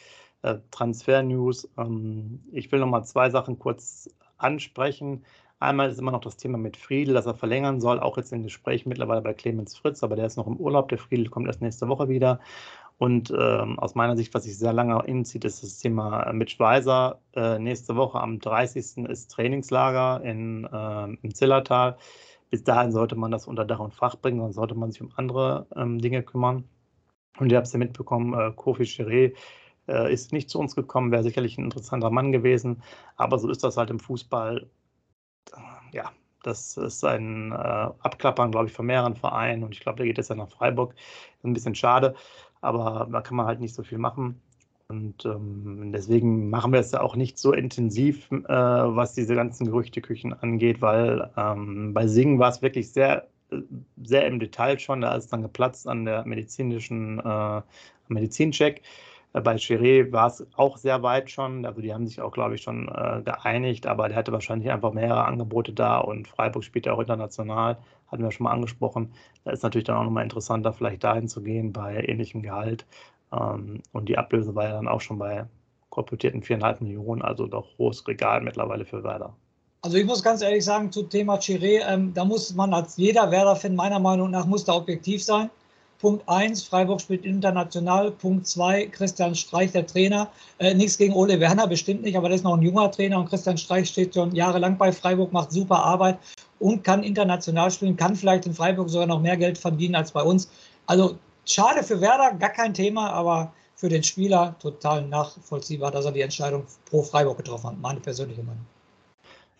äh, 0.42 0.56
Transfer-News. 0.72 1.70
Ähm, 1.78 2.44
ich 2.52 2.72
will 2.72 2.80
noch 2.80 2.88
mal 2.88 3.04
zwei 3.04 3.30
Sachen 3.30 3.60
kurz 3.60 4.10
ansprechen. 4.38 5.26
Einmal 5.60 5.90
ist 5.90 6.00
immer 6.00 6.12
noch 6.12 6.22
das 6.22 6.38
Thema 6.38 6.58
mit 6.58 6.78
Friedel, 6.78 7.14
dass 7.14 7.26
er 7.26 7.36
verlängern 7.36 7.82
soll, 7.82 8.00
auch 8.00 8.18
jetzt 8.18 8.32
in 8.32 8.44
Gesprächen 8.44 8.90
mittlerweile 8.90 9.22
bei 9.22 9.34
Clemens 9.34 9.78
Fritz, 9.78 10.04
aber 10.04 10.16
der 10.16 10.26
ist 10.26 10.38
noch 10.38 10.48
im 10.48 10.56
Urlaub. 10.56 10.88
Der 10.90 10.98
Friedel 10.98 11.30
kommt 11.30 11.48
erst 11.48 11.62
nächste 11.62 11.90
Woche 11.90 12.08
wieder. 12.08 12.40
Und 12.98 13.32
ähm, 13.38 13.80
aus 13.80 13.96
meiner 13.96 14.18
Sicht, 14.18 14.34
was 14.34 14.44
sich 14.44 14.58
sehr 14.58 14.74
lange 14.74 15.02
inzieht, 15.06 15.46
ist 15.46 15.64
das 15.64 15.80
Thema 15.80 16.32
Mitch 16.34 16.60
Weiser. 16.60 17.20
Äh, 17.34 17.60
nächste 17.60 17.96
Woche 17.96 18.20
am 18.20 18.40
30. 18.40 19.06
ist 19.10 19.32
Trainingslager 19.32 20.22
in, 20.24 20.66
äh, 20.66 21.18
im 21.22 21.34
Zillertal. 21.34 21.98
Bis 22.50 22.64
dahin 22.64 22.92
sollte 22.92 23.16
man 23.16 23.32
das 23.32 23.48
unter 23.48 23.66
Dach 23.66 23.80
und 23.80 23.94
Fach 23.94 24.16
bringen, 24.16 24.40
dann 24.40 24.54
sollte 24.54 24.76
man 24.76 24.92
sich 24.92 25.02
um 25.02 25.12
andere 25.16 25.68
ähm, 25.76 26.00
Dinge 26.00 26.24
kümmern. 26.24 26.64
Und 27.38 27.52
ihr 27.52 27.58
habt 27.58 27.68
es 27.68 27.74
ja 27.74 27.80
mitbekommen, 27.80 28.34
äh, 28.34 28.52
Kofi 28.56 28.84
Chiré 28.84 29.34
äh, 29.88 30.14
ist 30.14 30.34
nicht 30.34 30.50
zu 30.50 30.60
uns 30.60 30.76
gekommen, 30.76 31.12
wäre 31.12 31.24
sicherlich 31.24 31.58
ein 31.58 31.66
interessanter 31.66 32.10
Mann 32.10 32.32
gewesen. 32.32 32.82
Aber 33.16 33.40
so 33.40 33.50
ist 33.50 33.64
das 33.64 33.78
halt 33.78 33.92
im 33.92 34.00
Fußball. 34.00 34.68
Ja, 35.92 36.12
das 36.44 36.78
ist 36.78 37.04
ein 37.04 37.52
äh, 37.52 37.56
Abklappern, 37.56 38.52
glaube 38.52 38.68
ich, 38.68 38.74
von 38.74 38.86
mehreren 38.86 39.16
Vereinen. 39.16 39.64
Und 39.64 39.74
ich 39.74 39.82
glaube, 39.82 39.98
der 39.98 40.06
geht 40.06 40.18
jetzt 40.18 40.30
ja 40.30 40.36
nach 40.36 40.50
Freiburg. 40.50 40.94
Ist 41.38 41.46
ein 41.46 41.54
bisschen 41.54 41.76
schade, 41.76 42.16
aber 42.62 43.08
da 43.12 43.22
kann 43.22 43.38
man 43.38 43.46
halt 43.46 43.60
nicht 43.60 43.76
so 43.76 43.84
viel 43.84 43.98
machen. 43.98 44.42
Und 44.88 45.24
ähm, 45.26 45.92
deswegen 45.94 46.50
machen 46.50 46.74
wir 46.74 46.80
es 46.80 46.92
ja 46.92 47.02
auch 47.02 47.16
nicht 47.16 47.38
so 47.38 47.54
intensiv, 47.54 48.32
äh, 48.32 48.48
was 48.48 49.14
diese 49.14 49.36
ganzen 49.36 49.68
Gerüchteküchen 49.68 50.34
angeht, 50.34 50.82
weil 50.82 51.30
ähm, 51.38 51.94
bei 51.94 52.08
Singen 52.08 52.40
war 52.40 52.50
es 52.50 52.62
wirklich 52.64 52.92
sehr, 52.92 53.28
sehr 54.04 54.26
im 54.26 54.40
Detail 54.40 54.80
schon. 54.80 55.02
Da 55.02 55.16
ist 55.16 55.32
dann 55.32 55.44
geplatzt 55.44 55.88
an 55.88 56.06
der 56.06 56.26
medizinischen 56.26 57.20
äh, 57.20 57.62
Medizincheck. 58.08 58.82
Äh, 59.34 59.42
bei 59.42 59.56
Chiré 59.56 60.12
war 60.12 60.28
es 60.28 60.46
auch 60.56 60.78
sehr 60.78 61.04
weit 61.04 61.30
schon. 61.30 61.66
Also 61.66 61.82
die 61.82 61.94
haben 61.94 62.08
sich 62.08 62.22
auch, 62.22 62.32
glaube 62.32 62.56
ich, 62.56 62.62
schon 62.62 62.88
äh, 62.88 63.22
geeinigt, 63.24 63.88
aber 63.88 64.08
der 64.08 64.18
hatte 64.18 64.32
wahrscheinlich 64.32 64.72
einfach 64.72 64.94
mehrere 64.94 65.26
Angebote 65.26 65.74
da 65.74 66.00
und 66.00 66.28
Freiburg 66.28 66.64
spielt 66.64 66.86
ja 66.86 66.94
auch 66.94 67.00
international, 67.00 67.78
hatten 68.08 68.24
wir 68.24 68.32
schon 68.32 68.46
mal 68.46 68.52
angesprochen. 68.52 69.14
Da 69.44 69.52
ist 69.52 69.64
natürlich 69.64 69.86
dann 69.86 69.98
auch 69.98 70.04
nochmal 70.04 70.24
interessanter, 70.24 70.74
vielleicht 70.74 71.04
dahin 71.04 71.28
zu 71.28 71.42
gehen 71.42 71.74
bei 71.74 72.04
ähnlichem 72.04 72.42
Gehalt. 72.42 72.86
Ähm, 73.32 73.82
und 73.92 74.10
die 74.10 74.18
Ablöse 74.18 74.56
war 74.56 74.66
ja 74.66 74.72
dann 74.72 74.88
auch 74.88 75.02
schon 75.02 75.20
bei 75.20 75.46
kolportierten 75.90 76.44
4,5 76.44 76.84
Millionen, 76.84 77.22
also 77.22 77.48
doch 77.48 77.68
hohes 77.78 78.08
Regal 78.08 78.42
mittlerweile 78.42 78.86
für 78.86 79.04
Werder. 79.04 79.36
Also 79.82 79.98
ich 79.98 80.06
muss 80.06 80.22
ganz 80.22 80.42
ehrlich 80.42 80.66
sagen, 80.66 80.92
zu 80.92 81.04
Thema 81.04 81.36
Chiré, 81.36 81.82
ähm, 81.88 82.14
da 82.14 82.26
muss 82.26 82.54
man 82.54 82.74
als 82.74 82.98
jeder 82.98 83.32
Werder-Fan 83.32 83.76
meiner 83.76 84.00
Meinung 84.00 84.30
nach 84.30 84.46
muss 84.46 84.66
da 84.66 84.74
objektiv 84.74 85.24
sein. 85.24 85.50
Punkt 86.00 86.28
1, 86.30 86.64
Freiburg 86.64 87.02
spielt 87.02 87.26
international. 87.26 88.12
Punkt 88.12 88.48
2, 88.48 88.88
Christian 88.88 89.36
Streich, 89.36 89.74
der 89.74 89.86
Trainer. 89.86 90.32
Äh, 90.58 90.74
nichts 90.74 90.98
gegen 90.98 91.14
Ole 91.14 91.40
Werner, 91.42 91.68
bestimmt 91.68 92.04
nicht, 92.04 92.18
aber 92.18 92.30
der 92.30 92.38
ist 92.38 92.44
noch 92.44 92.56
ein 92.56 92.62
junger 92.62 92.90
Trainer 92.90 93.20
und 93.20 93.30
Christian 93.30 93.58
Streich 93.58 93.90
steht 93.90 94.14
schon 94.14 94.34
jahrelang 94.34 94.78
bei 94.78 94.94
Freiburg, 94.94 95.34
macht 95.34 95.52
super 95.52 95.84
Arbeit 95.84 96.18
und 96.60 96.86
kann 96.86 97.04
international 97.04 97.70
spielen, 97.70 97.98
kann 97.98 98.16
vielleicht 98.16 98.46
in 98.46 98.54
Freiburg 98.54 98.90
sogar 98.90 99.08
noch 99.08 99.20
mehr 99.20 99.36
Geld 99.36 99.58
verdienen 99.58 99.96
als 99.96 100.14
bei 100.14 100.24
uns. 100.24 100.50
Also 100.86 101.18
schade 101.46 101.84
für 101.84 102.00
Werder, 102.00 102.34
gar 102.38 102.52
kein 102.52 102.74
Thema, 102.74 103.12
aber 103.12 103.52
für 103.76 103.90
den 103.90 104.04
Spieler 104.04 104.56
total 104.60 105.06
nachvollziehbar, 105.06 105.92
dass 105.92 106.06
er 106.06 106.14
die 106.14 106.22
Entscheidung 106.22 106.64
pro 106.90 107.04
Freiburg 107.04 107.38
getroffen 107.38 107.68
hat. 107.68 107.80
Meine 107.80 108.00
persönliche 108.00 108.44
Meinung. 108.44 108.66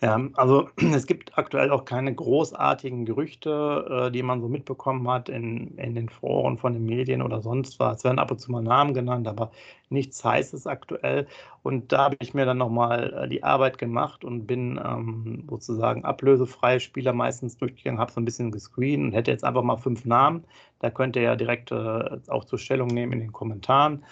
Ja, 0.02 0.18
also 0.34 0.70
es 0.94 1.06
gibt 1.06 1.36
aktuell 1.36 1.70
auch 1.70 1.84
keine 1.84 2.14
großartigen 2.14 3.04
Gerüchte, 3.04 4.06
äh, 4.06 4.10
die 4.10 4.22
man 4.22 4.40
so 4.40 4.48
mitbekommen 4.48 5.06
hat 5.10 5.28
in, 5.28 5.76
in 5.76 5.94
den 5.94 6.08
Foren 6.08 6.56
von 6.56 6.72
den 6.72 6.86
Medien 6.86 7.20
oder 7.20 7.42
sonst 7.42 7.78
was. 7.78 7.98
Es 7.98 8.04
werden 8.04 8.18
ab 8.18 8.30
und 8.30 8.38
zu 8.38 8.50
mal 8.50 8.62
Namen 8.62 8.94
genannt, 8.94 9.28
aber 9.28 9.50
nichts 9.90 10.24
Heißes 10.24 10.66
aktuell. 10.66 11.26
Und 11.62 11.92
da 11.92 12.04
habe 12.04 12.16
ich 12.20 12.32
mir 12.32 12.46
dann 12.46 12.56
nochmal 12.56 13.12
äh, 13.12 13.28
die 13.28 13.42
Arbeit 13.44 13.76
gemacht 13.76 14.24
und 14.24 14.46
bin 14.46 14.80
ähm, 14.82 15.44
sozusagen 15.50 16.04
ablösefreie 16.06 16.80
Spieler 16.80 17.12
meistens 17.12 17.58
durchgegangen, 17.58 18.00
habe 18.00 18.10
so 18.12 18.22
ein 18.22 18.24
bisschen 18.24 18.52
gescreent 18.52 19.02
und 19.04 19.12
hätte 19.12 19.30
jetzt 19.30 19.44
einfach 19.44 19.62
mal 19.62 19.76
fünf 19.76 20.06
Namen. 20.06 20.44
Da 20.78 20.90
könnt 20.90 21.14
ihr 21.16 21.22
ja 21.22 21.36
direkt 21.36 21.72
äh, 21.72 22.18
auch 22.28 22.44
zur 22.46 22.58
Stellung 22.58 22.88
nehmen 22.88 23.12
in 23.12 23.20
den 23.20 23.32
Kommentaren. 23.32 24.02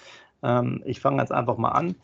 Ähm, 0.42 0.82
ich 0.84 1.00
fange 1.00 1.20
jetzt 1.22 1.32
einfach 1.32 1.56
mal 1.56 1.70
an. 1.70 1.96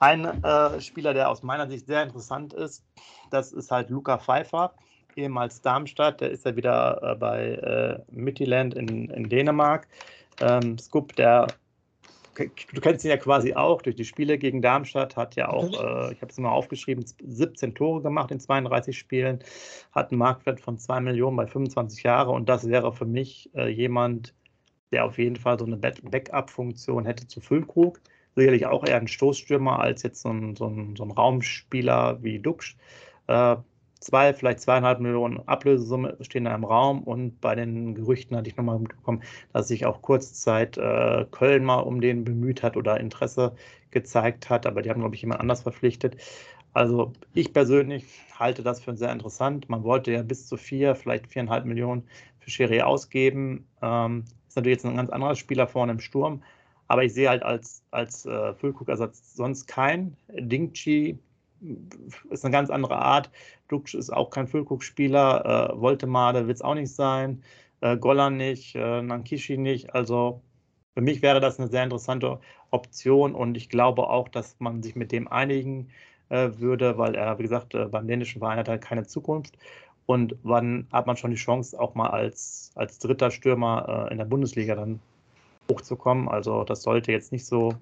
Ein 0.00 0.24
äh, 0.24 0.80
Spieler, 0.80 1.12
der 1.12 1.28
aus 1.28 1.42
meiner 1.42 1.68
Sicht 1.68 1.86
sehr 1.86 2.02
interessant 2.02 2.54
ist, 2.54 2.84
das 3.30 3.52
ist 3.52 3.70
halt 3.70 3.90
Luca 3.90 4.16
Pfeiffer, 4.16 4.72
ehemals 5.14 5.60
Darmstadt. 5.60 6.22
Der 6.22 6.30
ist 6.30 6.46
ja 6.46 6.56
wieder 6.56 7.00
äh, 7.02 7.14
bei 7.16 7.48
äh, 7.52 8.02
Midtjylland 8.10 8.74
in, 8.74 9.10
in 9.10 9.28
Dänemark. 9.28 9.86
Ähm, 10.40 10.78
Scoop, 10.78 11.14
der 11.16 11.48
du 12.34 12.80
kennst 12.80 13.04
ihn 13.04 13.10
ja 13.10 13.18
quasi 13.18 13.52
auch 13.52 13.82
durch 13.82 13.96
die 13.96 14.06
Spiele 14.06 14.38
gegen 14.38 14.62
Darmstadt, 14.62 15.16
hat 15.16 15.36
ja 15.36 15.50
auch, 15.50 15.72
äh, 15.74 16.12
ich 16.12 16.22
habe 16.22 16.30
es 16.30 16.38
mal 16.38 16.48
aufgeschrieben, 16.48 17.04
17 17.04 17.74
Tore 17.74 18.00
gemacht 18.00 18.30
in 18.30 18.40
32 18.40 18.96
Spielen, 18.96 19.40
hat 19.92 20.10
einen 20.10 20.18
Marktwert 20.18 20.60
von 20.60 20.78
2 20.78 21.00
Millionen 21.00 21.36
bei 21.36 21.46
25 21.46 22.02
Jahren 22.02 22.34
und 22.34 22.48
das 22.48 22.66
wäre 22.66 22.94
für 22.94 23.04
mich 23.04 23.50
äh, 23.54 23.68
jemand, 23.68 24.32
der 24.92 25.04
auf 25.04 25.18
jeden 25.18 25.36
Fall 25.36 25.58
so 25.58 25.66
eine 25.66 25.76
Backup-Funktion 25.76 27.04
hätte 27.04 27.26
zu 27.26 27.42
Füllkrug 27.42 28.00
sicherlich 28.40 28.66
auch 28.66 28.86
eher 28.86 28.96
ein 28.96 29.08
Stoßstürmer 29.08 29.78
als 29.78 30.02
jetzt 30.02 30.22
so 30.22 30.30
ein, 30.30 30.56
so 30.56 30.66
ein, 30.66 30.96
so 30.96 31.04
ein 31.04 31.10
Raumspieler 31.10 32.22
wie 32.22 32.38
Duxch. 32.38 32.76
Äh, 33.28 33.56
zwei, 34.00 34.32
vielleicht 34.34 34.60
zweieinhalb 34.60 35.00
Millionen 35.00 35.46
Ablösesumme 35.46 36.16
stehen 36.22 36.44
da 36.44 36.54
im 36.54 36.64
Raum 36.64 37.02
und 37.02 37.40
bei 37.40 37.54
den 37.54 37.94
Gerüchten 37.94 38.36
hatte 38.36 38.48
ich 38.48 38.56
nochmal 38.56 38.78
mitbekommen, 38.78 39.22
dass 39.52 39.68
sich 39.68 39.86
auch 39.86 40.02
kurzzeit 40.02 40.78
äh, 40.78 41.26
Köln 41.30 41.64
mal 41.64 41.80
um 41.80 42.00
den 42.00 42.24
bemüht 42.24 42.62
hat 42.62 42.76
oder 42.76 42.98
Interesse 42.98 43.54
gezeigt 43.90 44.50
hat, 44.50 44.66
aber 44.66 44.82
die 44.82 44.90
haben, 44.90 45.00
glaube 45.00 45.14
ich, 45.14 45.22
jemand 45.22 45.40
anders 45.40 45.62
verpflichtet. 45.62 46.16
Also 46.72 47.12
ich 47.34 47.52
persönlich 47.52 48.04
halte 48.38 48.62
das 48.62 48.80
für 48.80 48.96
sehr 48.96 49.12
interessant. 49.12 49.68
Man 49.68 49.82
wollte 49.82 50.12
ja 50.12 50.22
bis 50.22 50.46
zu 50.46 50.56
vier, 50.56 50.94
vielleicht 50.94 51.26
viereinhalb 51.26 51.64
Millionen 51.64 52.04
für 52.38 52.50
Schiri 52.50 52.80
ausgeben. 52.82 53.66
Ähm, 53.82 54.24
ist 54.48 54.56
natürlich 54.56 54.76
jetzt 54.78 54.86
ein 54.86 54.96
ganz 54.96 55.10
anderer 55.10 55.34
Spieler 55.34 55.66
vorne 55.66 55.92
im 55.92 56.00
Sturm, 56.00 56.42
aber 56.90 57.04
ich 57.04 57.14
sehe 57.14 57.28
halt 57.28 57.44
als, 57.44 57.84
als 57.92 58.26
äh, 58.26 58.52
Füllkrug-Ersatz 58.54 59.36
sonst 59.36 59.68
keinen. 59.68 60.16
Dingchi 60.28 61.16
ist 62.30 62.44
eine 62.44 62.50
ganz 62.50 62.68
andere 62.68 62.96
Art. 62.96 63.30
Duksch 63.68 63.94
ist 63.94 64.10
auch 64.10 64.30
kein 64.30 64.48
Füllkrug-Spieler. 64.48 65.70
Äh, 65.70 65.80
Voltemade 65.80 66.48
wird 66.48 66.56
es 66.56 66.62
auch 66.62 66.74
nicht 66.74 66.92
sein. 66.92 67.44
Äh, 67.80 67.96
Golan 67.96 68.36
nicht, 68.38 68.74
äh, 68.74 69.02
Nankishi 69.02 69.56
nicht. 69.56 69.94
Also 69.94 70.42
für 70.94 71.00
mich 71.00 71.22
wäre 71.22 71.38
das 71.38 71.60
eine 71.60 71.68
sehr 71.68 71.84
interessante 71.84 72.40
Option 72.72 73.36
und 73.36 73.56
ich 73.56 73.68
glaube 73.68 74.10
auch, 74.10 74.28
dass 74.28 74.56
man 74.58 74.82
sich 74.82 74.96
mit 74.96 75.12
dem 75.12 75.28
einigen 75.28 75.90
äh, 76.28 76.50
würde, 76.58 76.98
weil 76.98 77.14
er, 77.14 77.38
wie 77.38 77.44
gesagt, 77.44 77.72
äh, 77.72 77.84
beim 77.84 78.08
dänischen 78.08 78.40
Verein 78.40 78.58
hat 78.58 78.66
er 78.66 78.78
keine 78.78 79.06
Zukunft. 79.06 79.56
Und 80.06 80.34
wann 80.42 80.88
hat 80.90 81.06
man 81.06 81.16
schon 81.16 81.30
die 81.30 81.36
Chance, 81.36 81.78
auch 81.78 81.94
mal 81.94 82.08
als, 82.10 82.72
als 82.74 82.98
dritter 82.98 83.30
Stürmer 83.30 84.08
äh, 84.08 84.12
in 84.12 84.18
der 84.18 84.24
Bundesliga 84.24 84.74
dann 84.74 85.00
hochzukommen. 85.70 86.28
Also 86.28 86.64
das 86.64 86.82
sollte 86.82 87.12
jetzt 87.12 87.32
nicht 87.32 87.46
so 87.46 87.74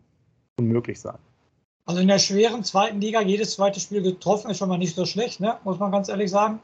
unmöglich 0.59 1.01
sein. 1.01 1.19
Also 1.87 2.03
in 2.03 2.09
der 2.09 2.19
schweren 2.19 2.63
zweiten 2.63 3.01
Liga 3.01 3.23
jedes 3.23 3.55
zweite 3.55 3.81
Spiel 3.81 4.03
getroffen 4.03 4.51
ist 4.51 4.59
schon 4.59 4.69
mal 4.69 4.77
nicht 4.77 4.95
so 4.95 5.07
schlecht, 5.07 5.41
ne? 5.41 5.57
muss 5.65 5.79
man 5.79 5.91
ganz 5.91 6.09
ehrlich 6.09 6.31
sagen. 6.31 6.61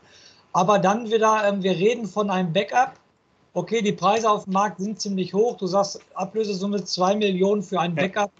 Aber 0.52 0.78
dann 0.78 1.10
wieder, 1.10 1.48
ähm, 1.48 1.62
wir 1.62 1.72
reden 1.72 2.06
von 2.06 2.30
einem 2.30 2.52
Backup. 2.52 2.92
Okay, 3.54 3.82
die 3.82 3.92
Preise 3.92 4.30
auf 4.30 4.44
dem 4.44 4.52
Markt 4.52 4.80
sind 4.80 5.00
ziemlich 5.00 5.32
hoch. 5.32 5.56
Du 5.56 5.66
sagst 5.66 6.00
Ablösesumme 6.14 6.84
2 6.84 7.16
Millionen 7.16 7.62
für 7.62 7.80
ein 7.80 7.94
Backup. 7.94 8.30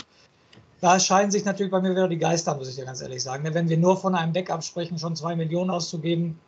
Da 0.80 1.00
scheinen 1.00 1.30
sich 1.30 1.44
natürlich 1.44 1.72
bei 1.72 1.80
mir 1.80 1.92
wieder 1.92 2.08
die 2.08 2.18
Geister, 2.18 2.54
muss 2.54 2.68
ich 2.68 2.76
dir 2.76 2.84
ganz 2.84 3.00
ehrlich 3.00 3.22
sagen. 3.22 3.42
Ne? 3.44 3.54
Wenn 3.54 3.68
wir 3.68 3.78
nur 3.78 3.96
von 3.96 4.14
einem 4.14 4.34
Backup 4.34 4.62
sprechen, 4.62 4.98
schon 4.98 5.16
2 5.16 5.36
Millionen 5.36 5.70
auszugeben. 5.70 6.38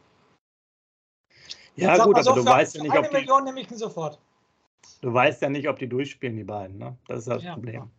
Ja, 1.77 1.97
gut, 2.05 2.15
aber 2.15 2.23
so, 2.23 2.35
du 2.35 2.45
weißt 2.45 2.77
ja 2.77 2.83
nicht, 2.83 2.93
ob. 2.93 3.05
Eine 3.05 3.13
Million 3.13 3.45
nehme 3.45 3.61
ich 3.61 3.69
sofort. 3.71 4.19
Du 5.03 5.13
weißt 5.13 5.43
ja 5.43 5.49
nicht, 5.49 5.69
ob 5.69 5.79
die 5.79 5.89
durchspielen, 5.89 6.37
die 6.37 6.45
beiden. 6.45 6.79
Ne? 6.79 6.97
Das 7.07 7.21
ist 7.21 7.29
das 7.29 7.45
ja, 7.45 7.55
Problem. 7.55 7.75
Ja. 7.75 7.91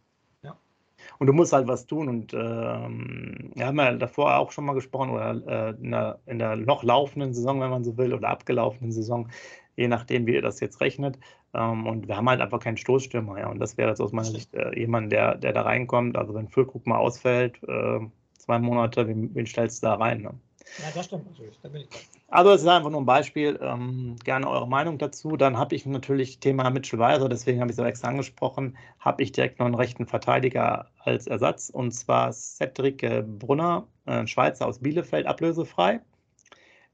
Und 1.20 1.28
du 1.28 1.34
musst 1.34 1.54
halt 1.54 1.68
was 1.68 1.86
tun. 1.86 2.10
Und 2.10 2.34
ähm, 2.34 3.52
wir 3.56 3.66
haben 3.66 3.78
ja 3.78 3.94
davor 3.94 4.38
auch 4.38 4.52
schon 4.52 4.66
mal 4.66 4.74
gesprochen, 4.74 5.12
oder 5.12 5.32
äh, 5.48 5.70
in, 5.82 5.92
der, 5.92 6.20
in, 6.26 6.40
der, 6.40 6.56
noch 6.56 6.84
laufenden 6.84 7.34
Saison, 7.34 7.62
wenn 7.62 7.70
man 7.70 7.84
so 7.84 7.98
will, 7.98 8.14
oder 8.14 8.30
abgelaufenen 8.30 8.92
Saison, 8.92 9.30
je 9.76 9.88
nachdem, 9.88 10.26
wie 10.28 10.34
ihr 10.34 10.42
das 10.42 10.60
jetzt 10.60 10.82
rechnet. 10.82 11.20
Ähm, 11.54 11.88
und 11.88 12.08
wir 12.08 12.18
haben 12.18 12.30
halt 12.30 12.42
einfach 12.42 12.60
keinen 12.60 12.78
Stoßstürmer. 12.78 13.40
Ja. 13.40 13.48
Und 13.50 13.60
das 13.60 13.78
wäre 13.78 13.90
jetzt 13.90 14.02
aus 14.02 14.12
meiner 14.12 14.30
Sicht 14.30 14.54
äh, 14.54 14.78
jemand, 14.78 15.12
der, 15.12 15.36
der 15.36 15.54
da 15.54 15.62
reinkommt. 15.62 16.18
Also 16.18 16.34
wenn 16.34 16.50
Füllkrug 16.50 16.86
mal 16.88 16.98
ausfällt, 16.98 17.62
äh, 17.64 18.00
zwei 18.38 18.60
Monate, 18.60 19.08
wen, 19.08 19.34
wen 19.36 19.46
stellst 19.46 19.84
du 19.84 19.88
da 19.88 19.96
rein? 19.96 20.22
Ne? 20.22 20.34
Ja, 20.80 20.86
das 20.94 21.06
stimmt 21.06 21.30
natürlich. 21.30 21.60
Da 21.62 21.70
bin 21.70 21.82
ich 21.82 22.17
also 22.30 22.52
es 22.52 22.62
ist 22.62 22.68
einfach 22.68 22.90
nur 22.90 23.02
ein 23.02 23.06
Beispiel. 23.06 23.58
Ähm, 23.62 24.18
gerne 24.24 24.50
eure 24.50 24.68
Meinung 24.68 24.98
dazu. 24.98 25.38
Dann 25.38 25.58
habe 25.58 25.76
ich 25.76 25.86
natürlich 25.86 26.40
Thema 26.40 26.70
Mitchell 26.70 27.00
Weiser, 27.00 27.30
deswegen 27.30 27.62
habe 27.62 27.72
ich 27.72 27.78
es 27.78 27.80
auch 27.80 27.88
extra 27.88 28.10
angesprochen, 28.10 28.78
habe 29.00 29.24
ich 29.24 29.32
direkt 29.32 29.60
noch 29.60 29.66
einen 29.66 29.76
rechten 29.76 30.06
Verteidiger 30.08 30.92
als 31.00 31.28
Ersatz 31.28 31.70
und 31.70 31.92
zwar 31.92 32.34
Cedric 32.34 33.04
äh, 33.04 33.24
Brunner, 33.26 33.88
ein 34.06 34.28
Schweizer 34.28 34.68
aus 34.68 34.80
Bielefeld, 34.80 35.26
ablösefrei. 35.26 36.02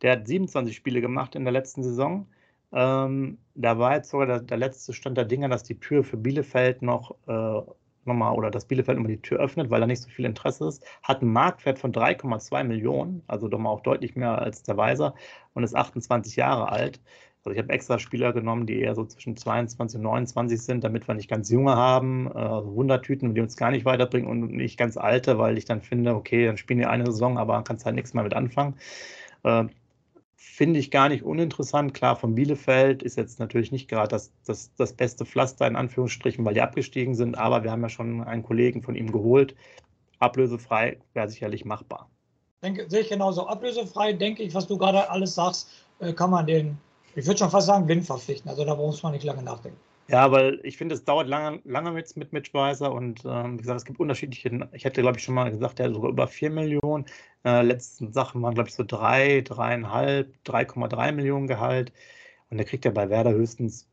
Der 0.02 0.14
hat 0.14 0.28
27 0.28 0.76
Spiele 0.76 1.02
gemacht 1.02 1.36
in 1.36 1.46
der 1.46 1.54
letzten 1.54 1.84
Saison. 1.84 2.28
Ähm, 2.72 3.38
da 3.56 3.78
war 3.80 3.96
jetzt 3.96 4.10
sogar 4.10 4.28
der, 4.28 4.40
der, 4.40 4.58
letzte 4.58 4.94
Stand 4.94 5.18
der 5.18 5.26
Dinge, 5.26 5.50
dass 5.50 5.64
die 5.64 5.80
Tür 5.80 6.04
für 6.04 6.18
Bielefeld 6.18 6.82
noch 6.82 7.16
äh, 7.28 7.62
nochmal 8.06 8.34
oder 8.36 8.52
dass 8.52 8.66
Bielefeld 8.66 8.98
nochmal 8.98 9.16
die 9.16 9.22
Tür 9.22 9.40
öffnet, 9.40 9.70
weil 9.70 9.82
da 9.82 9.88
nicht 9.88 10.02
so 10.02 10.10
viel 10.10 10.26
Interesse 10.26 10.68
ist. 10.68 10.86
Hat 11.04 11.22
einen 11.22 11.34
Marktwert 11.34 11.80
von 11.80 11.92
3,2 11.92 12.64
Millionen, 12.64 13.24
also 13.28 13.48
doch 13.48 13.60
mal 13.60 13.70
auch 13.70 13.82
deutlich 13.82 14.16
mehr 14.16 14.40
als 14.40 14.64
der 14.64 14.78
Weiser 14.78 15.16
und 15.54 15.64
ist 15.64 15.76
28 15.76 16.36
Jahre 16.36 16.70
alt. 16.70 17.02
Also 17.46 17.56
ich 17.56 17.62
habe 17.62 17.74
extra 17.74 18.00
Spieler 18.00 18.32
genommen, 18.32 18.66
die 18.66 18.80
eher 18.80 18.96
so 18.96 19.04
zwischen 19.04 19.36
22 19.36 19.98
und 19.98 20.04
29 20.04 20.62
sind, 20.62 20.84
damit 20.84 21.08
wir 21.08 21.16
nicht 21.16 21.30
ganz 21.30 21.50
junge 21.50 21.76
haben, 21.76 22.28
äh, 22.28 22.38
also 22.38 22.74
Wundertüten, 22.76 23.36
die 23.36 23.42
uns 23.42 23.58
gar 23.58 23.72
nicht 23.72 23.84
weiterbringen 23.86 24.30
und 24.30 24.54
nicht 24.54 24.78
ganz 24.78 24.96
alte, 24.96 25.38
weil 25.38 25.58
ich 25.58 25.66
dann 25.66 25.82
finde, 25.82 26.16
okay, 26.16 26.46
dann 26.46 26.58
spielen 26.58 26.80
die 26.80 26.86
eine 26.86 27.06
Saison, 27.06 27.38
aber 27.38 27.62
kannst 27.64 27.86
halt 27.86 27.96
nichts 27.96 28.14
mehr 28.14 28.24
mit 28.24 28.34
anfangen. 28.34 28.76
Finde 30.46 30.80
ich 30.80 30.92
gar 30.92 31.10
nicht 31.10 31.24
uninteressant. 31.24 31.94
Klar, 31.94 32.16
von 32.16 32.36
Bielefeld 32.36 33.02
ist 33.02 33.18
jetzt 33.18 33.40
natürlich 33.40 33.72
nicht 33.72 33.88
gerade 33.88 34.10
das, 34.10 34.32
das, 34.46 34.72
das 34.76 34.94
beste 34.94 35.26
Pflaster 35.26 35.66
in 35.66 35.76
Anführungsstrichen, 35.76 36.46
weil 36.46 36.54
die 36.54 36.62
abgestiegen 36.62 37.16
sind, 37.16 37.38
aber 37.38 37.64
wir 37.64 37.72
haben 37.72 37.82
ja 37.82 37.90
schon 37.90 38.22
einen 38.24 38.44
Kollegen 38.44 38.84
von 38.84 38.96
ihm 38.96 39.12
geholt. 39.12 39.56
Ablösefrei 40.20 41.00
wäre 41.14 41.30
sicherlich 41.30 41.66
machbar. 41.66 42.10
Denke, 42.62 42.90
sehe 42.90 43.02
ich 43.02 43.10
genauso. 43.10 43.48
Ablösefrei, 43.48 44.14
denke 44.14 44.44
ich, 44.44 44.54
was 44.54 44.68
du 44.68 44.78
gerade 44.78 45.10
alles 45.10 45.34
sagst, 45.34 45.70
äh, 46.00 46.14
kann 46.14 46.30
man 46.30 46.46
den 46.46 46.78
ich 47.16 47.26
würde 47.28 47.38
schon 47.38 47.50
fast 47.50 47.68
sagen, 47.68 47.86
blind 47.86 48.06
verpflichten. 48.06 48.50
Also 48.50 48.66
da 48.66 48.76
muss 48.76 49.04
man 49.04 49.14
nicht 49.14 49.24
lange 49.24 49.44
nachdenken. 49.44 49.80
Ja, 50.14 50.32
weil 50.32 50.60
ich 50.62 50.78
finde, 50.78 50.94
es 50.94 51.04
dauert 51.06 51.28
lange, 51.28 51.60
lange 51.66 51.92
mit, 51.92 52.16
mit 52.16 52.34
Mitch 52.34 52.54
Weiser 52.54 52.94
und 52.94 53.24
ähm, 53.26 53.54
wie 53.54 53.64
gesagt, 53.64 53.80
es 53.80 53.86
gibt 53.86 54.00
unterschiedliche, 54.00 54.70
ich 54.72 54.86
hätte 54.86 55.02
glaube 55.02 55.18
ich 55.18 55.24
schon 55.24 55.34
mal 55.34 55.50
gesagt, 55.50 55.80
der 55.80 55.88
hat 55.88 55.96
sogar 55.96 56.12
über 56.12 56.28
4 56.28 56.52
Millionen. 56.52 57.06
Äh, 57.44 57.64
letzten 57.64 58.14
Sachen 58.14 58.40
waren 58.44 58.54
glaube 58.54 58.70
ich 58.70 58.76
so 58.76 58.84
3, 58.84 59.40
3,5, 59.40 60.28
3,3 60.46 61.12
Millionen 61.14 61.48
Gehalt 61.48 61.92
und 62.52 62.58
der 62.60 62.68
kriegt 62.68 62.86
ja 62.86 62.92
bei 62.92 63.10
Werder 63.10 63.32
höchstens 63.32 63.88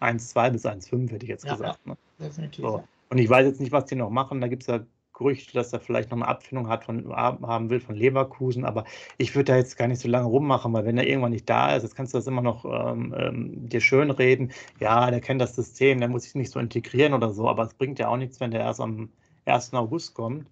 1,2 0.00 0.50
bis 0.52 0.64
1,5 0.64 1.10
hätte 1.10 1.24
ich 1.24 1.30
jetzt 1.30 1.44
ja, 1.44 1.54
gesagt. 1.54 1.84
Ne? 1.84 1.96
definitiv. 2.20 2.64
So. 2.64 2.84
Und 3.08 3.18
ich 3.18 3.28
weiß 3.28 3.44
jetzt 3.44 3.60
nicht, 3.60 3.72
was 3.72 3.86
die 3.86 3.96
noch 3.96 4.10
machen, 4.10 4.40
da 4.40 4.46
gibt 4.46 4.62
es 4.62 4.68
ja 4.68 4.86
Gerüchte, 5.14 5.52
dass 5.54 5.72
er 5.72 5.80
vielleicht 5.80 6.10
noch 6.10 6.18
eine 6.18 6.28
Abfindung 6.28 6.68
hat 6.68 6.84
von, 6.84 7.14
haben 7.14 7.70
will 7.70 7.80
von 7.80 7.94
Leverkusen, 7.94 8.64
aber 8.64 8.84
ich 9.16 9.34
würde 9.34 9.52
da 9.52 9.56
jetzt 9.56 9.76
gar 9.76 9.88
nicht 9.88 10.00
so 10.00 10.08
lange 10.08 10.26
rummachen, 10.26 10.72
weil 10.72 10.84
wenn 10.84 10.98
er 10.98 11.06
irgendwann 11.06 11.30
nicht 11.32 11.48
da 11.48 11.74
ist, 11.74 11.84
jetzt 11.84 11.94
kannst 11.94 12.14
du 12.14 12.18
das 12.18 12.26
immer 12.26 12.42
noch 12.42 12.64
ähm, 12.64 13.14
ähm, 13.16 13.68
dir 13.68 13.80
schön 13.80 14.10
reden. 14.10 14.52
Ja, 14.80 15.10
der 15.10 15.20
kennt 15.20 15.40
das 15.40 15.54
System, 15.54 16.00
der 16.00 16.08
muss 16.08 16.24
sich 16.24 16.34
nicht 16.34 16.50
so 16.50 16.58
integrieren 16.58 17.14
oder 17.14 17.32
so, 17.32 17.48
aber 17.48 17.62
es 17.62 17.74
bringt 17.74 17.98
ja 17.98 18.08
auch 18.08 18.16
nichts, 18.16 18.40
wenn 18.40 18.50
der 18.50 18.60
erst 18.60 18.80
am 18.80 19.10
1. 19.46 19.74
August 19.74 20.14
kommt. 20.14 20.50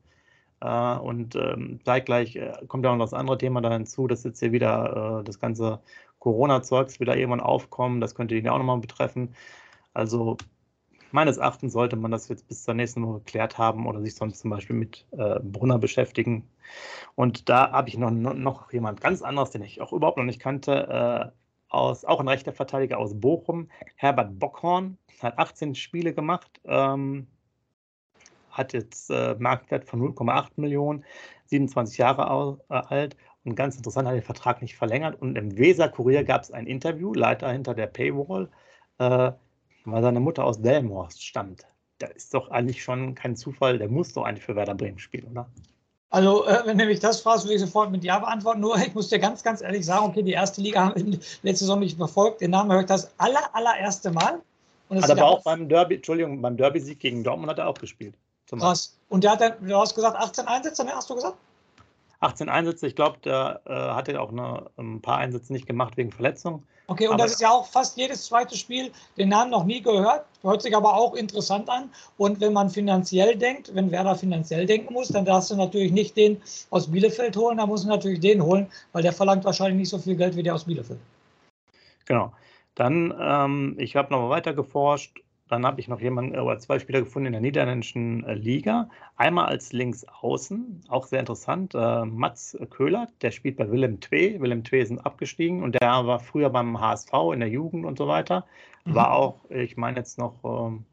Äh, 0.61 0.97
und 0.99 1.35
ähm, 1.37 1.81
zeitgleich 1.85 2.37
äh, 2.37 2.53
kommt 2.69 2.85
ja 2.85 2.93
auch 2.93 2.97
noch 2.97 3.07
das 3.07 3.15
andere 3.15 3.39
Thema 3.39 3.61
da 3.61 3.73
hinzu, 3.73 4.07
dass 4.07 4.25
jetzt 4.25 4.39
hier 4.41 4.53
wieder 4.53 5.21
äh, 5.21 5.25
das 5.25 5.41
ganze 5.41 5.81
Corona-Zeugs 6.21 7.01
wieder 7.01 7.17
irgendwann 7.17 7.41
aufkommen, 7.41 8.01
das 8.01 8.15
könnte 8.15 8.37
ihn 8.37 8.45
ja 8.45 8.53
auch 8.53 8.59
nochmal 8.59 8.79
betreffen. 8.79 9.35
Also 9.93 10.37
meines 11.13 11.37
Erachtens 11.37 11.73
sollte 11.73 11.97
man 11.97 12.11
das 12.11 12.29
jetzt 12.29 12.49
bis 12.49 12.65
zur 12.65 12.75
nächsten 12.75 13.07
Woche 13.07 13.19
geklärt 13.19 13.59
haben 13.59 13.87
oder 13.87 14.01
sich 14.01 14.15
sonst 14.15 14.41
zum 14.41 14.51
Beispiel 14.51 14.77
mit 14.77 15.07
äh, 15.13 15.41
Brunner 15.41 15.79
beschäftigen. 15.79 16.49
Und 17.15 17.49
da 17.49 17.71
habe 17.73 17.89
ich 17.89 17.99
noch, 17.99 18.11
noch 18.11 18.73
jemand 18.73 19.01
ganz 19.01 19.23
anderes, 19.23 19.51
den 19.51 19.63
ich 19.63 19.81
auch 19.81 19.93
überhaupt 19.93 20.19
noch 20.19 20.25
nicht 20.25 20.41
kannte, 20.41 21.33
äh, 21.33 21.43
aus, 21.69 22.05
auch 22.05 22.21
ein 22.21 22.29
rechter 22.29 22.53
Verteidiger 22.53 22.99
aus 22.99 23.19
Bochum, 23.19 23.69
Herbert 23.97 24.39
Bockhorn, 24.39 24.99
hat 25.21 25.39
18 25.39 25.75
Spiele 25.75 26.13
gemacht, 26.13 26.61
ähm, 26.65 27.27
hat 28.51 28.73
jetzt 28.75 29.11
äh, 29.11 29.35
Marktwert 29.39 29.85
von 29.85 30.01
0,8 30.01 30.51
Millionen, 30.57 31.05
27 31.47 31.99
Jahre 31.99 32.59
äh, 32.69 32.75
alt 32.75 33.17
und 33.45 33.57
ganz 33.57 33.77
interessant, 33.77 34.07
hat 34.07 34.15
den 34.15 34.23
Vertrag 34.23 34.63
nicht 34.63 34.77
verlängert. 34.77 35.21
Und 35.21 35.37
im 35.37 35.57
Weser-Kurier 35.57 36.25
gab 36.25 36.43
es 36.43 36.51
ein 36.51 36.67
Interview, 36.67 37.13
Leiter 37.15 37.51
hinter 37.51 37.75
der 37.75 37.87
Paywall, 37.87 38.51
äh, 38.99 39.33
weil 39.85 40.03
seine 40.03 40.21
Mutter 40.21 40.45
aus 40.45 40.61
Delmhorst 40.61 41.23
stammt. 41.25 41.67
Da 41.99 42.09
ist 42.09 42.35
doch 42.35 42.51
eigentlich 42.51 42.83
schon 42.83 43.15
kein 43.15 43.37
Zufall, 43.37 43.79
der 43.79 43.89
muss 43.89 44.13
doch 44.13 44.25
eigentlich 44.25 44.45
für 44.45 44.57
Werder 44.57 44.75
Bremen 44.75 44.99
spielen, 44.99 45.29
oder? 45.31 45.49
Also, 46.11 46.47
äh, 46.47 46.63
wenn 46.67 46.77
du 46.77 46.85
mich 46.85 47.01
das 47.01 47.21
fragst, 47.21 47.45
würde 47.45 47.55
ich 47.55 47.61
sofort 47.61 47.91
mit 47.91 48.05
Ja 48.05 48.19
beantworten. 48.19 48.61
Nur, 48.61 48.77
ich 48.77 48.95
muss 48.95 49.09
dir 49.09 49.19
ganz, 49.19 49.43
ganz 49.43 49.63
ehrlich 49.63 49.87
sagen, 49.87 50.07
okay, 50.07 50.23
die 50.23 50.33
erste 50.33 50.61
Liga 50.61 50.85
haben 50.85 50.95
wir 50.95 51.19
letzte 51.43 51.65
Saison 51.65 51.79
nicht 51.79 51.97
verfolgt. 51.97 52.43
Den 52.43 52.51
Namen 52.51 52.71
höre 52.71 52.81
ich 52.81 52.87
das 52.87 53.11
aller, 53.19 53.55
allererste 53.55 54.11
Mal. 54.11 54.43
Und 54.91 55.03
hat 55.03 55.11
aber 55.11 55.25
auch 55.25 55.43
beim 55.43 55.71
Derby, 55.71 55.95
Entschuldigung, 55.95 56.43
beim 56.43 56.59
Derby-Sieg 56.59 57.01
gegen 57.01 57.25
Dortmund 57.25 57.51
hat 57.51 57.59
er 57.59 57.69
auch 57.69 57.79
gespielt. 57.79 58.15
Krass. 58.47 58.99
Und 59.09 59.25
der 59.25 59.33
hat 59.33 59.41
dann, 59.41 59.55
du 59.67 59.75
hast 59.75 59.95
gesagt, 59.95 60.17
18 60.17 60.47
Einsätze, 60.47 60.85
ne, 60.85 60.93
hast 60.95 61.09
du 61.09 61.15
gesagt? 61.15 61.37
18 62.23 62.49
Einsätze. 62.49 62.87
Ich 62.87 62.97
glaube, 62.97 63.19
der 63.25 63.61
äh, 63.67 63.73
hatte 63.73 64.21
auch 64.21 64.31
eine, 64.31 64.71
ein 64.77 65.01
paar 65.01 65.19
Einsätze 65.19 65.53
nicht 65.53 65.67
gemacht 65.67 65.97
wegen 65.97 66.13
Verletzung. 66.13 66.63
Okay, 66.89 67.07
und 67.07 67.15
aber 67.15 67.23
das 67.23 67.33
ist 67.33 67.41
ja 67.41 67.51
auch 67.51 67.67
fast 67.67 67.97
jedes 67.97 68.25
zweite 68.27 68.57
Spiel, 68.57 68.91
den 69.17 69.29
Namen 69.29 69.51
noch 69.51 69.65
nie 69.65 69.81
gehört, 69.81 70.27
hört 70.43 70.63
sich 70.63 70.77
aber 70.77 70.95
auch 70.95 71.15
interessant 71.15 71.71
an. 71.71 71.91
Und 72.19 72.41
wenn 72.41 72.53
man 72.53 72.71
finanziell 72.71 73.37
denkt, 73.37 73.75
wenn 73.75 73.91
Werder 73.91 74.15
finanziell 74.15 74.67
denken 74.67 74.93
muss, 74.93 75.09
dann 75.09 75.25
darfst 75.25 75.51
du 75.51 75.57
natürlich 75.57 75.93
nicht 75.93 76.17
den 76.17 76.43
aus 76.71 76.91
Bielefeld 76.91 77.37
holen, 77.37 77.59
da 77.59 77.67
musst 77.67 77.85
du 77.85 77.89
natürlich 77.89 78.21
den 78.21 78.43
holen, 78.43 78.67
weil 78.93 79.03
der 79.03 79.13
verlangt 79.13 79.45
wahrscheinlich 79.45 79.79
nicht 79.79 79.91
so 79.91 79.99
viel 79.99 80.17
Geld 80.17 80.37
wie 80.37 80.43
der 80.43 80.55
aus 80.55 80.65
Bielefeld. 80.65 81.01
Genau. 82.05 82.33
Dann, 82.75 83.15
ähm, 83.21 83.77
ich 83.79 83.97
habe 83.97 84.13
nochmal 84.13 84.31
weiter 84.31 84.55
geforscht 84.55 85.22
dann 85.53 85.67
habe 85.67 85.81
ich 85.81 85.89
noch 85.89 86.01
jemanden 86.01 86.39
oder 86.39 86.59
zwei 86.59 86.79
Spieler 86.79 87.01
gefunden 87.01 87.27
in 87.27 87.33
der 87.33 87.43
niederländischen 87.43 88.25
äh, 88.25 88.35
Liga. 88.35 88.89
Einmal 89.17 89.47
als 89.47 89.73
Linksaußen, 89.73 90.81
auch 90.89 91.07
sehr 91.07 91.21
interessant, 91.21 91.75
äh, 91.75 92.05
Mats 92.07 92.57
Köhler, 92.71 93.09
der 93.21 93.31
spielt 93.31 93.59
bei 93.59 93.71
Willem 93.71 94.01
Twee. 94.01 94.41
Willem 94.41 94.65
Twee 94.65 94.85
sind 94.85 95.01
abgestiegen 95.01 95.63
und 95.63 95.75
der 95.75 96.07
war 96.07 96.21
früher 96.21 96.49
beim 96.49 96.81
HSV 96.81 97.13
in 97.35 97.41
der 97.41 97.51
Jugend 97.51 97.85
und 97.85 97.99
so 97.99 98.09
weiter. 98.09 98.47
Mhm. 98.87 98.95
War 98.95 99.13
auch, 99.13 99.41
ich 99.51 99.77
meine 99.77 99.99
jetzt 99.99 100.19
noch 100.19 100.43
ähm, 100.43 100.87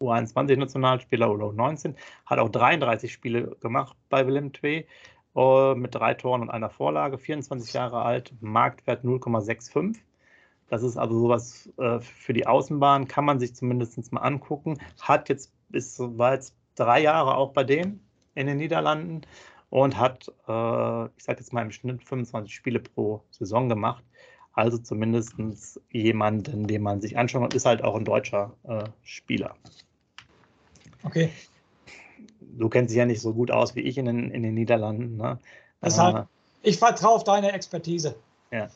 U21-Nationalspieler 0.00 1.30
oder 1.30 1.46
U19, 1.46 1.94
hat 2.24 2.38
auch 2.38 2.48
33 2.48 3.12
Spiele 3.12 3.56
gemacht 3.60 3.96
bei 4.08 4.26
Willem 4.26 4.54
Twee 4.54 4.86
äh, 5.36 5.74
mit 5.74 5.94
drei 5.94 6.14
Toren 6.14 6.40
und 6.40 6.50
einer 6.50 6.70
Vorlage, 6.70 7.18
24 7.18 7.74
Jahre 7.74 8.02
alt, 8.02 8.32
Marktwert 8.40 9.04
0,65. 9.04 9.98
Das 10.68 10.82
ist 10.82 10.96
also 10.96 11.18
sowas 11.18 11.68
äh, 11.78 12.00
für 12.00 12.32
die 12.32 12.46
Außenbahn, 12.46 13.06
kann 13.06 13.24
man 13.24 13.38
sich 13.38 13.54
zumindest 13.54 14.12
mal 14.12 14.20
angucken. 14.20 14.78
Hat 15.00 15.28
jetzt 15.28 15.52
bis 15.68 15.98
war 15.98 16.34
jetzt 16.34 16.54
drei 16.74 17.00
Jahre 17.00 17.36
auch 17.36 17.52
bei 17.52 17.64
denen 17.64 18.00
in 18.34 18.46
den 18.46 18.58
Niederlanden 18.58 19.22
und 19.70 19.98
hat, 19.98 20.28
äh, 20.48 21.04
ich 21.16 21.24
sage 21.24 21.38
jetzt 21.38 21.52
mal 21.52 21.62
im 21.62 21.70
Schnitt 21.70 22.02
25 22.04 22.54
Spiele 22.54 22.80
pro 22.80 23.22
Saison 23.30 23.68
gemacht. 23.68 24.04
Also 24.52 24.78
zumindest 24.78 25.34
jemanden, 25.90 26.66
den 26.66 26.82
man 26.82 27.00
sich 27.00 27.18
anschaut 27.18 27.42
und 27.42 27.54
ist 27.54 27.66
halt 27.66 27.84
auch 27.84 27.94
ein 27.94 28.04
deutscher 28.04 28.54
äh, 28.64 28.84
Spieler. 29.02 29.54
Okay. 31.02 31.30
Du 32.40 32.68
kennst 32.70 32.90
dich 32.90 32.98
ja 32.98 33.04
nicht 33.04 33.20
so 33.20 33.34
gut 33.34 33.50
aus 33.50 33.76
wie 33.76 33.80
ich 33.80 33.98
in 33.98 34.06
den, 34.06 34.30
in 34.30 34.42
den 34.42 34.54
Niederlanden. 34.54 35.18
Ne? 35.18 35.38
Deshalb, 35.82 36.26
ich 36.62 36.78
vertraue 36.78 37.16
auf 37.16 37.24
deine 37.24 37.52
Expertise. 37.52 38.16
Ja. 38.50 38.68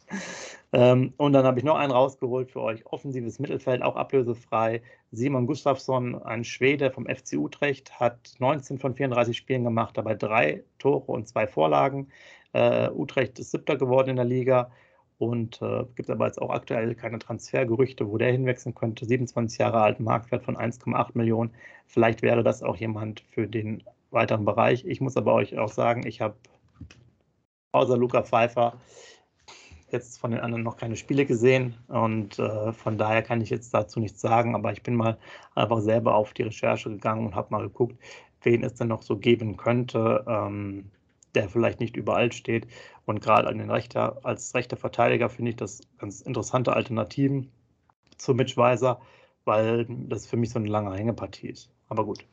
Ähm, 0.72 1.12
und 1.16 1.32
dann 1.32 1.44
habe 1.44 1.58
ich 1.58 1.64
noch 1.64 1.76
einen 1.76 1.92
rausgeholt 1.92 2.50
für 2.50 2.60
euch. 2.60 2.86
Offensives 2.86 3.38
Mittelfeld, 3.40 3.82
auch 3.82 3.96
ablösefrei. 3.96 4.82
Simon 5.10 5.46
Gustafsson, 5.46 6.22
ein 6.22 6.44
Schwede 6.44 6.90
vom 6.90 7.06
FC 7.06 7.34
Utrecht, 7.34 7.98
hat 7.98 8.34
19 8.38 8.78
von 8.78 8.94
34 8.94 9.36
Spielen 9.36 9.64
gemacht, 9.64 9.96
dabei 9.96 10.14
drei 10.14 10.62
Tore 10.78 11.10
und 11.10 11.26
zwei 11.26 11.46
Vorlagen. 11.48 12.08
Äh, 12.52 12.90
Utrecht 12.90 13.38
ist 13.38 13.50
siebter 13.50 13.76
geworden 13.76 14.10
in 14.10 14.16
der 14.16 14.24
Liga 14.24 14.70
und 15.18 15.60
äh, 15.60 15.84
gibt 15.96 16.08
aber 16.08 16.26
jetzt 16.26 16.40
auch 16.40 16.50
aktuell 16.50 16.94
keine 16.94 17.18
Transfergerüchte, 17.18 18.08
wo 18.08 18.16
der 18.16 18.32
hinwechseln 18.32 18.74
könnte. 18.74 19.06
27 19.06 19.58
Jahre 19.58 19.80
alt, 19.80 20.00
Marktwert 20.00 20.44
von 20.44 20.56
1,8 20.56 21.10
Millionen. 21.14 21.52
Vielleicht 21.86 22.22
wäre 22.22 22.44
das 22.44 22.62
auch 22.62 22.76
jemand 22.76 23.20
für 23.20 23.48
den 23.48 23.82
weiteren 24.10 24.44
Bereich. 24.44 24.84
Ich 24.86 25.00
muss 25.00 25.16
aber 25.16 25.34
euch 25.34 25.58
auch 25.58 25.68
sagen, 25.68 26.06
ich 26.06 26.20
habe 26.20 26.36
außer 27.72 27.96
Luca 27.96 28.22
Pfeiffer 28.22 28.80
jetzt 29.92 30.20
von 30.20 30.30
den 30.30 30.40
anderen 30.40 30.62
noch 30.62 30.76
keine 30.76 30.96
Spiele 30.96 31.26
gesehen 31.26 31.74
und 31.88 32.38
äh, 32.38 32.72
von 32.72 32.98
daher 32.98 33.22
kann 33.22 33.40
ich 33.40 33.50
jetzt 33.50 33.72
dazu 33.74 34.00
nichts 34.00 34.20
sagen, 34.20 34.54
aber 34.54 34.72
ich 34.72 34.82
bin 34.82 34.94
mal 34.94 35.18
einfach 35.54 35.80
selber 35.80 36.14
auf 36.14 36.32
die 36.32 36.42
Recherche 36.42 36.90
gegangen 36.90 37.26
und 37.26 37.34
habe 37.34 37.48
mal 37.50 37.62
geguckt, 37.62 37.96
wen 38.42 38.64
es 38.64 38.74
denn 38.74 38.88
noch 38.88 39.02
so 39.02 39.16
geben 39.16 39.56
könnte, 39.56 40.24
ähm, 40.26 40.90
der 41.34 41.48
vielleicht 41.48 41.80
nicht 41.80 41.96
überall 41.96 42.32
steht. 42.32 42.66
Und 43.06 43.20
gerade 43.20 43.48
Rechter, 43.68 44.18
als 44.22 44.54
rechter 44.54 44.76
Verteidiger 44.76 45.28
finde 45.28 45.50
ich 45.50 45.56
das 45.56 45.80
ganz 45.98 46.20
interessante 46.20 46.72
Alternativen 46.74 47.50
zu 48.16 48.34
Mitch 48.34 48.56
Weiser, 48.56 49.00
weil 49.44 49.86
das 49.88 50.26
für 50.26 50.36
mich 50.36 50.50
so 50.50 50.58
eine 50.58 50.68
lange 50.68 50.94
Hängepartie 50.94 51.48
ist. 51.48 51.70
Aber 51.88 52.04
gut. 52.04 52.24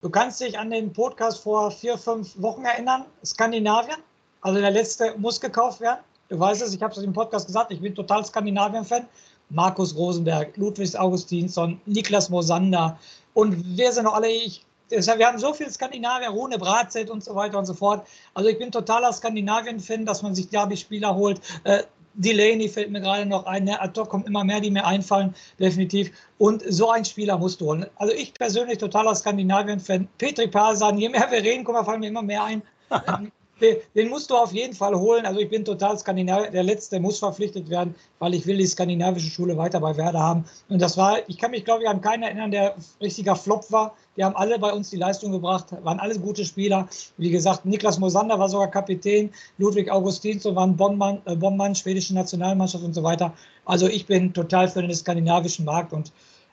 Du 0.00 0.10
kannst 0.10 0.40
dich 0.40 0.58
an 0.58 0.70
den 0.70 0.92
Podcast 0.92 1.42
vor 1.42 1.70
vier, 1.70 1.98
fünf 1.98 2.40
Wochen 2.40 2.64
erinnern, 2.64 3.04
Skandinavien. 3.24 3.98
Also 4.42 4.60
der 4.60 4.70
letzte 4.70 5.18
muss 5.18 5.40
gekauft 5.40 5.80
werden. 5.80 6.00
Du 6.28 6.38
weißt 6.38 6.62
es, 6.62 6.74
ich 6.74 6.82
habe 6.82 6.92
es 6.92 7.02
im 7.02 7.12
Podcast 7.12 7.46
gesagt, 7.46 7.72
ich 7.72 7.80
bin 7.80 7.94
total 7.94 8.24
Skandinavien-Fan. 8.24 9.06
Markus 9.50 9.96
Rosenberg, 9.96 10.54
Ludwig 10.58 10.94
Augustinsson, 10.98 11.80
Niklas 11.86 12.28
Mosander 12.28 12.98
und 13.38 13.78
wer 13.78 13.92
sind 13.92 14.04
noch 14.04 14.14
alle? 14.14 14.28
Ich, 14.28 14.64
wir 14.90 15.26
haben 15.26 15.38
so 15.38 15.54
viel 15.54 15.70
Skandinavier, 15.70 16.30
Rune 16.30 16.58
Bratzett 16.58 17.08
und 17.08 17.22
so 17.22 17.36
weiter 17.36 17.56
und 17.58 17.66
so 17.66 17.74
fort. 17.74 18.04
Also 18.34 18.50
ich 18.50 18.58
bin 18.58 18.72
totaler 18.72 19.12
Skandinavien-Fan, 19.12 20.04
dass 20.04 20.22
man 20.22 20.34
sich 20.34 20.48
Derby-Spieler 20.48 21.14
holt. 21.14 21.40
Äh, 21.62 21.84
Delaney 22.14 22.68
fällt 22.68 22.90
mir 22.90 23.00
gerade 23.00 23.26
noch 23.26 23.46
ein. 23.46 23.64
Ne? 23.64 23.80
Ad 23.80 23.98
hoc 24.00 24.08
kommt 24.08 24.26
immer 24.26 24.42
mehr, 24.42 24.60
die 24.60 24.72
mir 24.72 24.84
einfallen, 24.84 25.34
definitiv. 25.60 26.10
Und 26.38 26.64
so 26.68 26.90
ein 26.90 27.04
Spieler 27.04 27.38
musst 27.38 27.60
du 27.60 27.66
holen. 27.66 27.86
Also 27.94 28.12
ich 28.12 28.34
persönlich 28.34 28.78
totaler 28.78 29.14
Skandinavien-Fan. 29.14 30.08
Petri 30.18 30.48
Pasan, 30.48 30.98
je 30.98 31.08
mehr 31.08 31.30
wir 31.30 31.44
reden, 31.44 31.62
guck 31.62 31.74
mal, 31.74 31.84
fallen 31.84 32.00
mir 32.00 32.08
immer 32.08 32.22
mehr 32.22 32.42
ein. 32.42 32.62
den 33.60 34.08
musst 34.08 34.30
du 34.30 34.36
auf 34.36 34.52
jeden 34.52 34.74
Fall 34.74 34.94
holen. 34.94 35.26
Also 35.26 35.40
ich 35.40 35.48
bin 35.48 35.64
total 35.64 35.98
Skandinavier. 35.98 36.50
Der 36.50 36.62
letzte 36.62 37.00
muss 37.00 37.18
verpflichtet 37.18 37.68
werden, 37.68 37.94
weil 38.18 38.34
ich 38.34 38.46
will 38.46 38.56
die 38.56 38.66
skandinavische 38.66 39.30
Schule 39.30 39.56
weiter 39.56 39.80
bei 39.80 39.96
Werder 39.96 40.20
haben. 40.20 40.44
Und 40.68 40.80
das 40.80 40.96
war, 40.96 41.18
ich 41.28 41.38
kann 41.38 41.50
mich 41.50 41.64
glaube 41.64 41.82
ich 41.82 41.88
an 41.88 42.00
keinen 42.00 42.22
erinnern, 42.22 42.50
der 42.50 42.74
richtiger 43.00 43.36
Flop 43.36 43.70
war. 43.70 43.94
Die 44.16 44.24
haben 44.24 44.36
alle 44.36 44.58
bei 44.58 44.72
uns 44.72 44.90
die 44.90 44.96
Leistung 44.96 45.32
gebracht, 45.32 45.66
waren 45.84 46.00
alle 46.00 46.18
gute 46.18 46.44
Spieler. 46.44 46.88
Wie 47.18 47.30
gesagt, 47.30 47.64
Niklas 47.64 47.98
Mosander 47.98 48.38
war 48.38 48.48
sogar 48.48 48.70
Kapitän, 48.70 49.30
Ludwig 49.58 49.90
Augustinsson 49.90 50.56
war 50.56 50.66
ein 50.66 50.76
Bonmann, 50.76 51.20
äh, 51.24 51.36
Bonmann, 51.36 51.74
schwedische 51.74 52.14
Nationalmannschaft 52.14 52.84
und 52.84 52.94
so 52.94 53.02
weiter. 53.02 53.32
Also 53.64 53.86
ich 53.86 54.06
bin 54.06 54.32
total 54.32 54.68
für 54.68 54.82
den 54.82 54.94
skandinavischen 54.94 55.64
Markt 55.64 55.92
und 55.92 56.12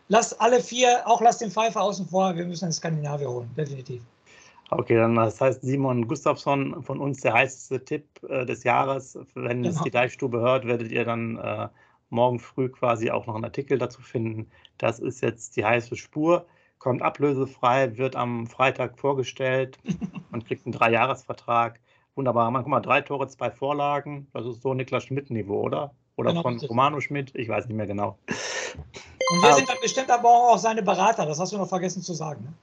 lass 0.09 0.39
alle 0.39 0.61
vier, 0.61 1.01
auch 1.05 1.21
lass 1.21 1.39
den 1.39 1.51
Pfeiffer 1.51 1.81
außen 1.81 2.07
vor, 2.07 2.35
wir 2.35 2.45
müssen 2.45 2.65
einen 2.65 2.73
Skandinavier 2.73 3.29
holen, 3.29 3.49
definitiv. 3.57 4.01
Okay, 4.71 4.95
dann 4.95 5.15
das 5.15 5.39
heißt 5.39 5.61
Simon 5.61 6.07
Gustafsson 6.07 6.81
von 6.81 6.99
uns 6.99 7.21
der 7.21 7.33
heißeste 7.33 7.85
Tipp 7.85 8.05
äh, 8.27 8.45
des 8.45 8.63
Jahres. 8.63 9.17
Wenn 9.35 9.61
genau. 9.61 9.75
es 9.75 9.81
die 9.83 9.91
Deichstube 9.91 10.39
hört, 10.39 10.65
werdet 10.65 10.91
ihr 10.91 11.05
dann 11.05 11.37
äh, 11.37 11.67
morgen 12.09 12.39
früh 12.39 12.69
quasi 12.69 13.11
auch 13.11 13.27
noch 13.27 13.35
einen 13.35 13.45
Artikel 13.45 13.77
dazu 13.77 14.01
finden. 14.01 14.49
Das 14.77 14.99
ist 14.99 15.21
jetzt 15.21 15.55
die 15.55 15.65
heiße 15.65 15.95
Spur, 15.95 16.45
kommt 16.79 17.01
ablösefrei, 17.01 17.97
wird 17.97 18.15
am 18.15 18.47
Freitag 18.47 18.97
vorgestellt 18.99 19.77
und 20.31 20.45
kriegt 20.47 20.65
einen 20.65 20.73
Dreijahresvertrag. 20.73 21.79
Wunderbar. 22.15 22.49
Man, 22.49 22.63
guck 22.63 22.71
mal, 22.71 22.81
drei 22.81 23.01
Tore, 23.01 23.27
zwei 23.27 23.51
Vorlagen. 23.51 24.27
Das 24.33 24.45
ist 24.45 24.61
so 24.61 24.73
Niklas 24.73 25.03
Schmidt-Niveau, 25.03 25.61
oder? 25.61 25.93
Oder 26.15 26.29
genau, 26.29 26.43
von 26.43 26.59
Romano 26.61 27.01
Schmidt? 27.01 27.31
Ich 27.35 27.49
weiß 27.49 27.67
nicht 27.67 27.75
mehr 27.75 27.87
genau. 27.87 28.17
Und 29.31 29.41
wir 29.41 29.53
sind 29.53 29.67
dann 29.67 29.77
bestimmt 29.81 30.09
aber 30.09 30.29
auch 30.29 30.57
seine 30.57 30.81
Berater. 30.81 31.25
Das 31.25 31.39
hast 31.39 31.51
du 31.51 31.57
noch 31.57 31.67
vergessen 31.67 32.01
zu 32.01 32.13
sagen. 32.13 32.43
Ne? 32.43 32.53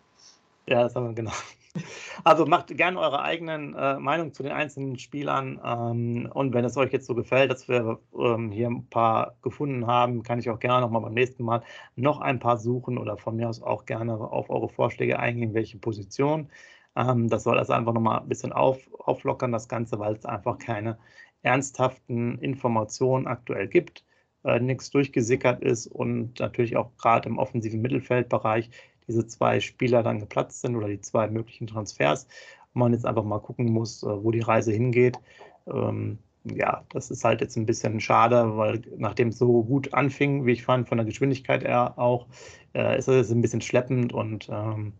Ja, 0.68 0.82
das 0.84 0.94
haben 0.94 1.08
wir 1.08 1.14
genau. 1.14 1.32
Also 2.24 2.46
macht 2.46 2.76
gerne 2.76 2.98
eure 2.98 3.22
eigenen 3.22 3.74
äh, 3.74 3.98
Meinungen 3.98 4.32
zu 4.32 4.42
den 4.42 4.52
einzelnen 4.52 4.98
Spielern. 4.98 5.60
Ähm, 5.64 6.30
und 6.32 6.52
wenn 6.54 6.64
es 6.64 6.76
euch 6.76 6.92
jetzt 6.92 7.06
so 7.06 7.14
gefällt, 7.14 7.50
dass 7.50 7.68
wir 7.68 7.98
ähm, 8.18 8.50
hier 8.50 8.68
ein 8.68 8.88
paar 8.88 9.36
gefunden 9.42 9.86
haben, 9.86 10.22
kann 10.22 10.38
ich 10.38 10.50
auch 10.50 10.58
gerne 10.58 10.82
nochmal 10.82 11.02
beim 11.02 11.14
nächsten 11.14 11.44
Mal 11.44 11.62
noch 11.96 12.20
ein 12.20 12.38
paar 12.38 12.58
suchen 12.58 12.98
oder 12.98 13.16
von 13.16 13.36
mir 13.36 13.48
aus 13.48 13.62
auch 13.62 13.86
gerne 13.86 14.14
auf 14.14 14.50
eure 14.50 14.68
Vorschläge 14.68 15.18
eingehen, 15.18 15.54
welche 15.54 15.78
Position. 15.78 16.50
Ähm, 16.96 17.28
das 17.28 17.44
soll 17.44 17.58
also 17.58 17.72
einfach 17.72 17.92
nochmal 17.94 18.20
ein 18.20 18.28
bisschen 18.28 18.52
auf, 18.52 18.78
auflockern, 18.98 19.52
das 19.52 19.68
Ganze, 19.68 19.98
weil 19.98 20.14
es 20.14 20.26
einfach 20.26 20.58
keine 20.58 20.98
ernsthaften 21.42 22.38
Informationen 22.38 23.26
aktuell 23.26 23.68
gibt. 23.68 24.04
Äh, 24.44 24.60
nichts 24.60 24.90
durchgesickert 24.90 25.62
ist 25.62 25.86
und 25.86 26.40
natürlich 26.40 26.76
auch 26.76 26.96
gerade 26.96 27.28
im 27.28 27.38
offensiven 27.38 27.80
Mittelfeldbereich 27.80 28.70
diese 29.08 29.26
zwei 29.26 29.60
Spieler 29.60 30.02
dann 30.02 30.20
geplatzt 30.20 30.60
sind 30.62 30.76
oder 30.76 30.88
die 30.88 31.00
zwei 31.00 31.28
möglichen 31.28 31.66
Transfers. 31.66 32.26
Und 32.74 32.80
man 32.80 32.92
jetzt 32.92 33.06
einfach 33.06 33.24
mal 33.24 33.40
gucken 33.40 33.66
muss, 33.66 34.02
äh, 34.02 34.06
wo 34.06 34.30
die 34.30 34.40
Reise 34.40 34.72
hingeht. 34.72 35.18
Ähm, 35.66 36.18
ja, 36.44 36.84
das 36.90 37.10
ist 37.10 37.24
halt 37.24 37.40
jetzt 37.40 37.56
ein 37.56 37.66
bisschen 37.66 38.00
schade, 38.00 38.56
weil 38.56 38.82
nachdem 38.96 39.28
es 39.28 39.38
so 39.38 39.62
gut 39.62 39.94
anfing, 39.94 40.44
wie 40.46 40.52
ich 40.52 40.64
fand, 40.64 40.88
von 40.88 40.98
der 40.98 41.04
Geschwindigkeit 41.04 41.62
her 41.62 41.94
auch, 41.98 42.26
äh, 42.74 42.98
ist 42.98 43.08
es 43.08 43.30
ein 43.30 43.42
bisschen 43.42 43.60
schleppend 43.60 44.12
und 44.12 44.48
ähm, 44.50 44.92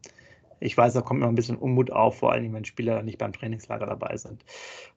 ich 0.62 0.76
weiß, 0.76 0.94
da 0.94 1.00
kommt 1.00 1.20
immer 1.20 1.28
ein 1.28 1.34
bisschen 1.34 1.56
Unmut 1.56 1.90
auf, 1.90 2.18
vor 2.18 2.32
allem 2.32 2.52
wenn 2.54 2.64
Spieler 2.64 3.02
nicht 3.02 3.18
beim 3.18 3.32
Trainingslager 3.32 3.86
dabei 3.86 4.16
sind. 4.16 4.44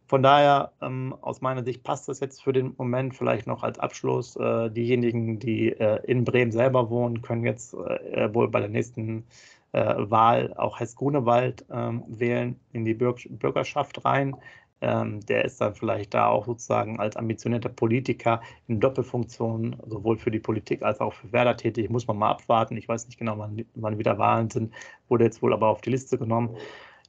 Von 0.08 0.21
daher, 0.21 0.71
ähm, 0.82 1.15
aus 1.21 1.41
meiner 1.41 1.63
Sicht 1.63 1.84
passt 1.84 2.08
das 2.08 2.19
jetzt 2.19 2.43
für 2.43 2.54
den 2.54 2.75
Moment 2.78 3.15
vielleicht 3.15 3.47
noch 3.47 3.63
als 3.63 3.80
Abschluss. 3.80 4.36
Äh, 4.36 4.69
diejenigen, 4.69 5.39
die 5.39 5.69
äh, 5.69 5.99
in 6.06 6.23
Bremen 6.23 6.51
selber 6.51 6.89
wohnen, 6.89 7.21
können 7.21 7.43
jetzt 7.43 7.73
äh, 7.73 8.34
wohl 8.34 8.47
bei 8.49 8.60
der 8.60 8.69
nächsten 8.69 9.25
äh, 9.71 9.95
Wahl 9.97 10.54
auch 10.56 10.80
Hess-Grunewald 10.80 11.65
ähm, 11.71 12.04
wählen, 12.08 12.60
in 12.71 12.86
die 12.86 12.93
Bürg 12.93 13.28
Bürgerschaft 13.30 14.06
rein. 14.06 14.36
Ähm, 14.86 15.19
der 15.26 15.45
ist 15.45 15.60
dann 15.60 15.74
vielleicht 15.74 16.13
da 16.13 16.28
auch 16.28 16.45
sozusagen 16.45 17.00
als 17.00 17.17
ambitionierter 17.17 17.69
Politiker 17.69 18.41
in 18.67 18.80
Doppelfunktion, 18.80 19.78
sowohl 19.88 20.17
für 20.17 20.30
die 20.32 20.39
Politik 20.39 20.84
als 20.84 21.00
auch 21.00 21.13
für 21.13 21.32
Werder 21.32 21.58
tätig. 21.58 21.89
Muss 21.89 22.08
man 22.08 22.17
mal 22.17 22.30
abwarten. 22.32 22.78
Ich 22.78 22.88
weiß 22.88 23.08
nicht 23.08 23.17
genau, 23.17 23.38
wann, 23.39 23.65
wann 23.74 23.98
wieder 23.98 24.17
Wahlen 24.19 24.50
sind. 24.52 24.74
Wurde 25.10 25.26
jetzt 25.26 25.41
wohl 25.41 25.54
aber 25.54 25.67
auf 25.69 25.82
die 25.82 25.89
Liste 25.89 26.17
genommen. 26.19 26.56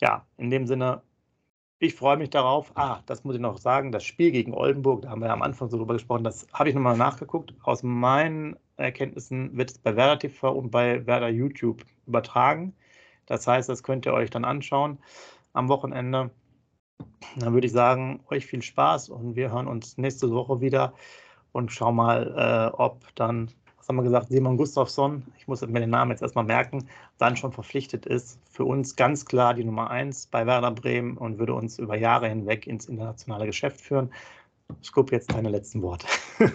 Ja, 0.00 0.26
in 0.38 0.50
dem 0.50 0.66
Sinne 0.66 1.02
ich 1.78 1.94
freue 1.94 2.16
mich 2.16 2.30
darauf. 2.30 2.72
Ah, 2.74 3.02
das 3.04 3.24
muss 3.24 3.34
ich 3.34 3.40
noch 3.40 3.58
sagen. 3.58 3.92
Das 3.92 4.02
Spiel 4.04 4.30
gegen 4.30 4.54
Oldenburg, 4.54 5.02
da 5.02 5.10
haben 5.10 5.20
wir 5.20 5.26
ja 5.26 5.34
am 5.34 5.42
Anfang 5.42 5.68
so 5.68 5.76
drüber 5.76 5.94
gesprochen, 5.94 6.24
das 6.24 6.46
habe 6.54 6.70
ich 6.70 6.74
nochmal 6.74 6.96
nachgeguckt. 6.96 7.52
Aus 7.62 7.82
meinen 7.82 8.56
Erkenntnissen 8.78 9.56
wird 9.56 9.72
es 9.72 9.78
bei 9.78 9.94
Werder 9.94 10.18
TV 10.18 10.52
und 10.52 10.70
bei 10.70 11.06
Werder 11.06 11.28
YouTube 11.28 11.84
übertragen. 12.06 12.74
Das 13.26 13.46
heißt, 13.46 13.68
das 13.68 13.82
könnt 13.82 14.06
ihr 14.06 14.14
euch 14.14 14.30
dann 14.30 14.44
anschauen 14.46 14.98
am 15.52 15.68
Wochenende. 15.68 16.30
Dann 17.36 17.52
würde 17.52 17.66
ich 17.66 17.72
sagen, 17.72 18.20
euch 18.30 18.46
viel 18.46 18.62
Spaß 18.62 19.10
und 19.10 19.36
wir 19.36 19.50
hören 19.50 19.68
uns 19.68 19.98
nächste 19.98 20.30
Woche 20.30 20.60
wieder 20.60 20.94
und 21.52 21.72
schauen 21.72 21.96
mal, 21.96 22.72
äh, 22.74 22.76
ob 22.76 23.14
dann 23.14 23.50
was 23.86 23.90
haben 23.90 23.98
wir 23.98 24.02
gesagt, 24.02 24.30
Simon 24.30 24.56
Gustafsson, 24.56 25.22
ich 25.38 25.46
muss 25.46 25.60
mir 25.60 25.78
den 25.78 25.90
Namen 25.90 26.10
jetzt 26.10 26.20
erstmal 26.20 26.44
merken, 26.44 26.88
dann 27.18 27.36
schon 27.36 27.52
verpflichtet 27.52 28.04
ist. 28.04 28.40
Für 28.50 28.64
uns 28.64 28.96
ganz 28.96 29.24
klar 29.24 29.54
die 29.54 29.62
Nummer 29.62 29.90
eins 29.90 30.26
bei 30.26 30.44
Werder 30.44 30.72
Bremen 30.72 31.16
und 31.16 31.38
würde 31.38 31.54
uns 31.54 31.78
über 31.78 31.96
Jahre 31.96 32.28
hinweg 32.28 32.66
ins 32.66 32.86
internationale 32.86 33.46
Geschäft 33.46 33.80
führen. 33.80 34.10
Scoop, 34.82 35.12
jetzt 35.12 35.32
deine 35.32 35.50
letzten 35.50 35.82
Worte. 35.82 36.08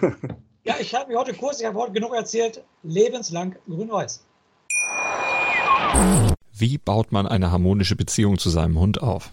ja, 0.64 0.74
ich 0.78 0.94
habe 0.94 1.10
mir 1.10 1.18
heute 1.18 1.32
kurz, 1.32 1.58
ich 1.58 1.66
habe 1.66 1.78
heute 1.78 1.92
genug 1.92 2.12
erzählt, 2.14 2.62
lebenslang 2.82 3.56
grün-weiß. 3.66 4.26
Wie 6.52 6.76
baut 6.76 7.12
man 7.12 7.26
eine 7.26 7.50
harmonische 7.50 7.96
Beziehung 7.96 8.36
zu 8.36 8.50
seinem 8.50 8.78
Hund 8.78 9.00
auf? 9.00 9.32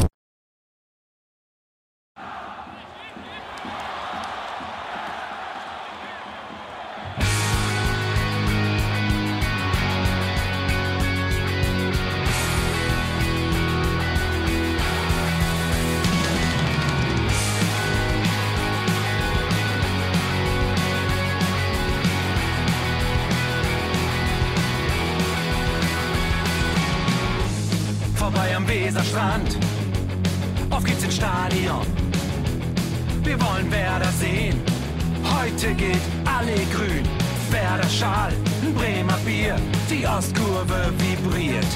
Heute 35.61 35.75
geht 35.75 36.01
alle 36.25 36.55
grün. 36.73 37.03
Werder 37.51 37.87
Schal, 37.87 38.33
Bremer 38.73 39.19
Bier. 39.23 39.55
Die 39.91 40.07
Ostkurve 40.07 40.91
vibriert. 40.97 41.67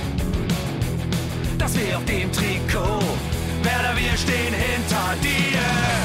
Das 1.60 1.78
wir 1.78 1.96
auf 1.96 2.06
dem 2.06 2.32
Trikot. 2.32 3.04
Werder, 3.62 3.96
wir 3.96 4.18
stehen 4.18 4.56
hinter 4.56 5.14
dir. 5.22 6.05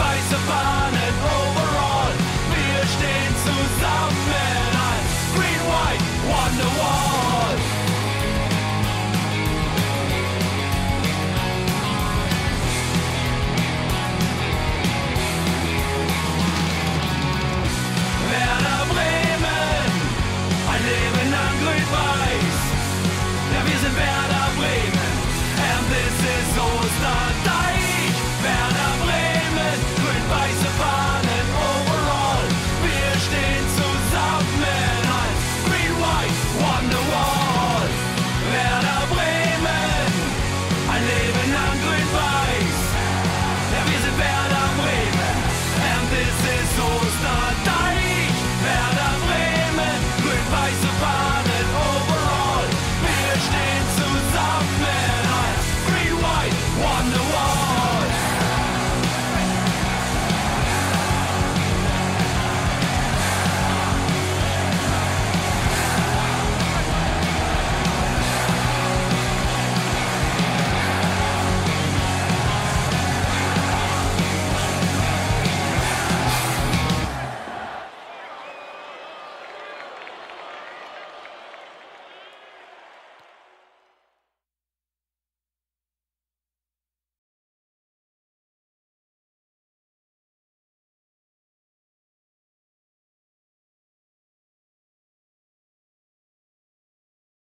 spice 0.00 0.32
upon 0.32 0.99